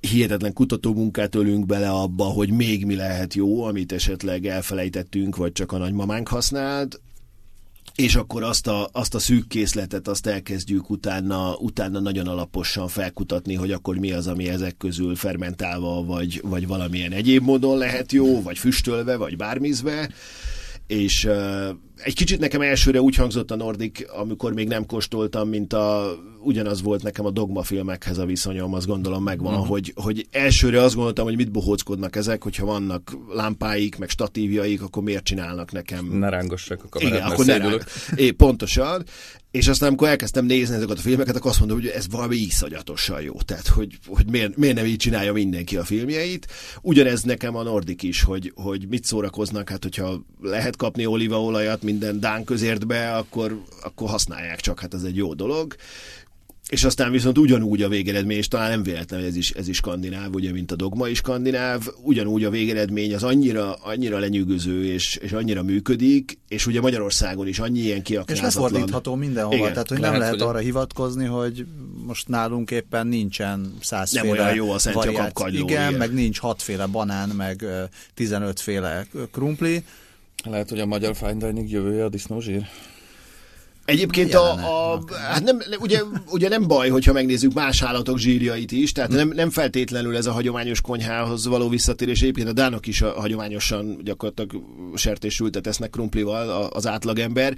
[0.00, 5.72] Hihetetlen kutatómunkát ölünk bele abba, hogy még mi lehet jó, amit esetleg elfelejtettünk, vagy csak
[5.72, 7.00] a nagymamánk használt,
[7.98, 13.54] és akkor azt a, azt a szűk készletet azt elkezdjük utána, utána nagyon alaposan felkutatni,
[13.54, 18.42] hogy akkor mi az, ami ezek közül fermentálva, vagy, vagy valamilyen egyéb módon lehet jó,
[18.42, 20.10] vagy füstölve, vagy bármizve,
[20.86, 21.28] és,
[22.04, 26.82] egy kicsit nekem elsőre úgy hangzott a Nordik, amikor még nem kóstoltam, mint a, ugyanaz
[26.82, 29.68] volt nekem a dogma filmekhez a viszonyom, azt gondolom megvan, uh-huh.
[29.68, 35.02] hogy, hogy elsőre azt gondoltam, hogy mit bohóckodnak ezek, hogyha vannak lámpáik, meg statívjaik, akkor
[35.02, 36.06] miért csinálnak nekem?
[36.06, 37.84] Ne rángassák a kamerát, Igen, akkor ne ráng...
[38.14, 39.04] É, pontosan.
[39.50, 43.22] És aztán, amikor elkezdtem nézni ezeket a filmeket, akkor azt mondom, hogy ez valami iszonyatosan
[43.22, 43.34] jó.
[43.34, 46.46] Tehát, hogy, hogy miért, miért nem így csinálja mindenki a filmjeit.
[46.82, 52.20] Ugyanez nekem a Nordik is, hogy, hogy mit szórakoznak, hát hogyha lehet kapni olívaolajat minden
[52.20, 55.76] Dán közértbe, akkor, akkor használják csak, hát ez egy jó dolog
[56.68, 59.76] és aztán viszont ugyanúgy a végeredmény, és talán nem véletlen, hogy ez is, ez is
[59.76, 65.16] skandináv, ugye, mint a dogma is skandináv, ugyanúgy a végeredmény az annyira, annyira lenyűgöző, és,
[65.16, 68.48] és annyira működik, és ugye Magyarországon is annyi ilyen kiaknázatlan.
[68.48, 69.72] És lefordítható mindenhova, Igen.
[69.72, 70.48] tehát hogy lehet, nem lehet hogy...
[70.48, 71.66] arra hivatkozni, hogy
[72.06, 76.86] most nálunk éppen nincsen százféle Nem olyan jó a Szent Igen, igen, meg nincs hatféle
[76.86, 77.64] banán, meg
[78.14, 79.84] tizenötféle krumpli.
[80.44, 82.66] Lehet, hogy a magyar fine dining jövője a disznózsír?
[83.88, 88.92] Egyébként a, a, hát nem, ugye, ugye nem baj, hogyha megnézzük más állatok zsírjait is,
[88.92, 92.22] tehát nem, nem feltétlenül ez a hagyományos konyhához való visszatérés.
[92.22, 94.64] Egyébként a dánok is a, hagyományosan gyakorlatilag
[94.94, 97.56] sertésültet esznek krumplival az átlagember,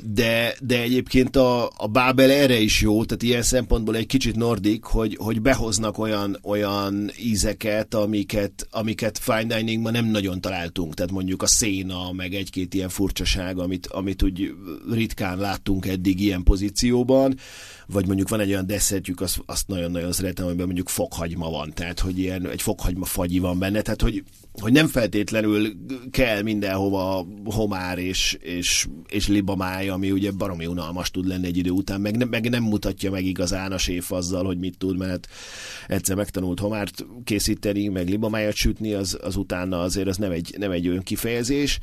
[0.00, 4.84] de, de egyébként a, a Bábel erre is jó, tehát ilyen szempontból egy kicsit nordik,
[4.84, 11.42] hogy, hogy behoznak olyan, olyan ízeket, amiket, amiket fine diningban nem nagyon találtunk, tehát mondjuk
[11.42, 14.54] a széna, meg egy-két ilyen furcsaság, amit, amit úgy
[14.90, 17.36] ritkán lát láttunk eddig ilyen pozícióban,
[17.86, 22.00] vagy mondjuk van egy olyan desszertjük, azt, azt nagyon-nagyon szeretem, hogy mondjuk fokhagyma van, tehát
[22.00, 25.72] hogy ilyen egy fokhagyma fagyi van benne, tehát hogy, hogy nem feltétlenül
[26.10, 31.70] kell mindenhova homár és, és, és libamáj, ami ugye baromi unalmas tud lenni egy idő
[31.70, 35.28] után, meg nem, meg nem mutatja meg igazán a séf azzal, hogy mit tud, mert
[35.86, 40.70] egyszer megtanult homárt készíteni, meg libamájat sütni, az, az utána azért az nem egy, nem
[40.70, 41.78] egy olyan kifejezés.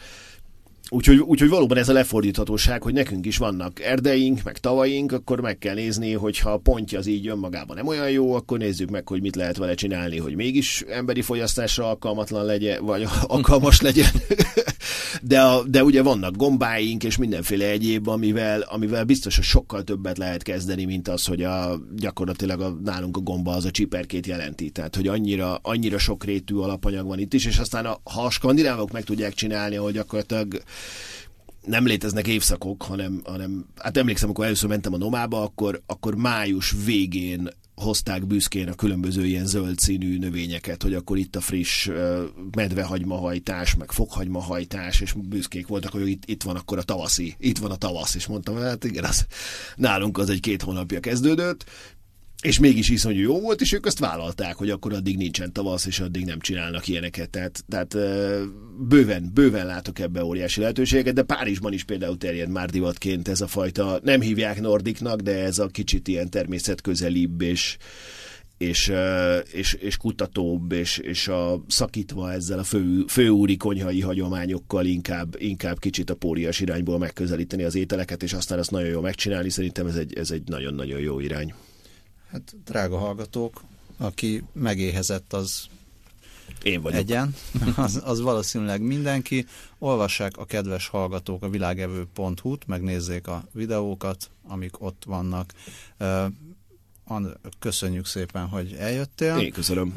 [0.90, 5.58] Úgyhogy, úgyhogy valóban ez a lefordíthatóság, hogy nekünk is vannak erdeink, meg tavaink, akkor meg
[5.58, 9.08] kell nézni, hogy ha a pontja az így önmagában nem olyan jó, akkor nézzük meg,
[9.08, 14.12] hogy mit lehet vele csinálni, hogy mégis emberi fogyasztásra alkalmatlan legyen, vagy alkalmas legyen.
[15.22, 20.18] de, a, de ugye vannak gombáink és mindenféle egyéb, amivel, amivel biztos, hogy sokkal többet
[20.18, 24.70] lehet kezdeni, mint az, hogy a, gyakorlatilag a, nálunk a gomba az a csiperkét jelenti.
[24.70, 28.92] Tehát, hogy annyira, annyira sokrétű alapanyag van itt is, és aztán a, ha a skandinávok
[28.92, 30.62] meg tudják csinálni, hogy gyakorlatilag
[31.66, 36.74] nem léteznek évszakok, hanem, hanem hát emlékszem, amikor először mentem a Nomába, akkor, akkor május
[36.86, 41.90] végén hozták büszkén a különböző ilyen zöld színű növényeket, hogy akkor itt a friss
[42.56, 47.72] medvehagymahajtás, meg fokhagymahajtás, és büszkék voltak, hogy itt, itt van akkor a tavaszi, itt van
[47.72, 49.26] a tavasz, és mondtam, hát igen, az,
[49.76, 51.66] nálunk az egy két hónapja kezdődött,
[52.44, 56.00] és mégis iszonyú jó volt, és ők azt vállalták, hogy akkor addig nincsen tavasz, és
[56.00, 57.30] addig nem csinálnak ilyeneket.
[57.30, 57.98] Tehát, tehát
[58.88, 63.48] bőven, bőven látok ebbe óriási lehetőségeket, de Párizsban is például terjed már divatként ez a
[63.48, 67.78] fajta, nem hívják nordiknak, de ez a kicsit ilyen természetközelibb, és,
[68.58, 68.92] és,
[69.52, 75.80] és, és kutatóbb, és, és a szakítva ezzel a fő, főúri konyhai hagyományokkal inkább, inkább
[75.80, 79.50] kicsit a pórias irányból megközelíteni az ételeket, és aztán azt nagyon jól megcsinálni.
[79.50, 81.54] Szerintem ez egy, ez egy nagyon-nagyon jó irány.
[82.34, 83.62] Hát drága hallgatók,
[83.98, 85.68] aki megéhezett, az
[86.64, 87.00] én vagyok.
[87.00, 87.36] Egyen,
[87.76, 89.46] az, az valószínűleg mindenki.
[89.78, 95.54] Olvassák a kedves hallgatók a világevő.hu-t, megnézzék a videókat, amik ott vannak.
[97.60, 99.38] Köszönjük szépen, hogy eljöttél.
[99.38, 99.94] Én köszönöm.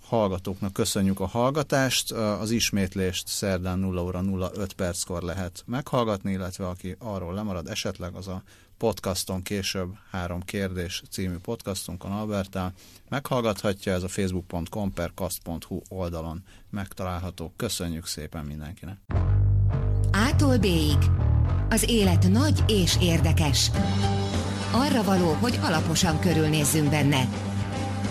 [0.00, 2.12] Hallgatóknak köszönjük a hallgatást.
[2.12, 8.28] Az ismétlést szerdán 0 óra 05 perckor lehet meghallgatni, illetve aki arról lemarad esetleg, az
[8.28, 8.42] a
[8.84, 12.72] podcaston később három kérdés című podcastunkon Albertál
[13.08, 17.52] meghallgathatja, ez a facebook.com per kast.hu oldalon megtalálható.
[17.56, 18.96] Köszönjük szépen mindenkinek!
[20.10, 20.66] Ától b
[21.68, 23.70] Az élet nagy és érdekes.
[24.72, 27.28] Arra való, hogy alaposan körülnézzünk benne.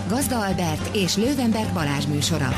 [0.08, 2.48] Gazda Albert és Lővenberg Balázs műsora.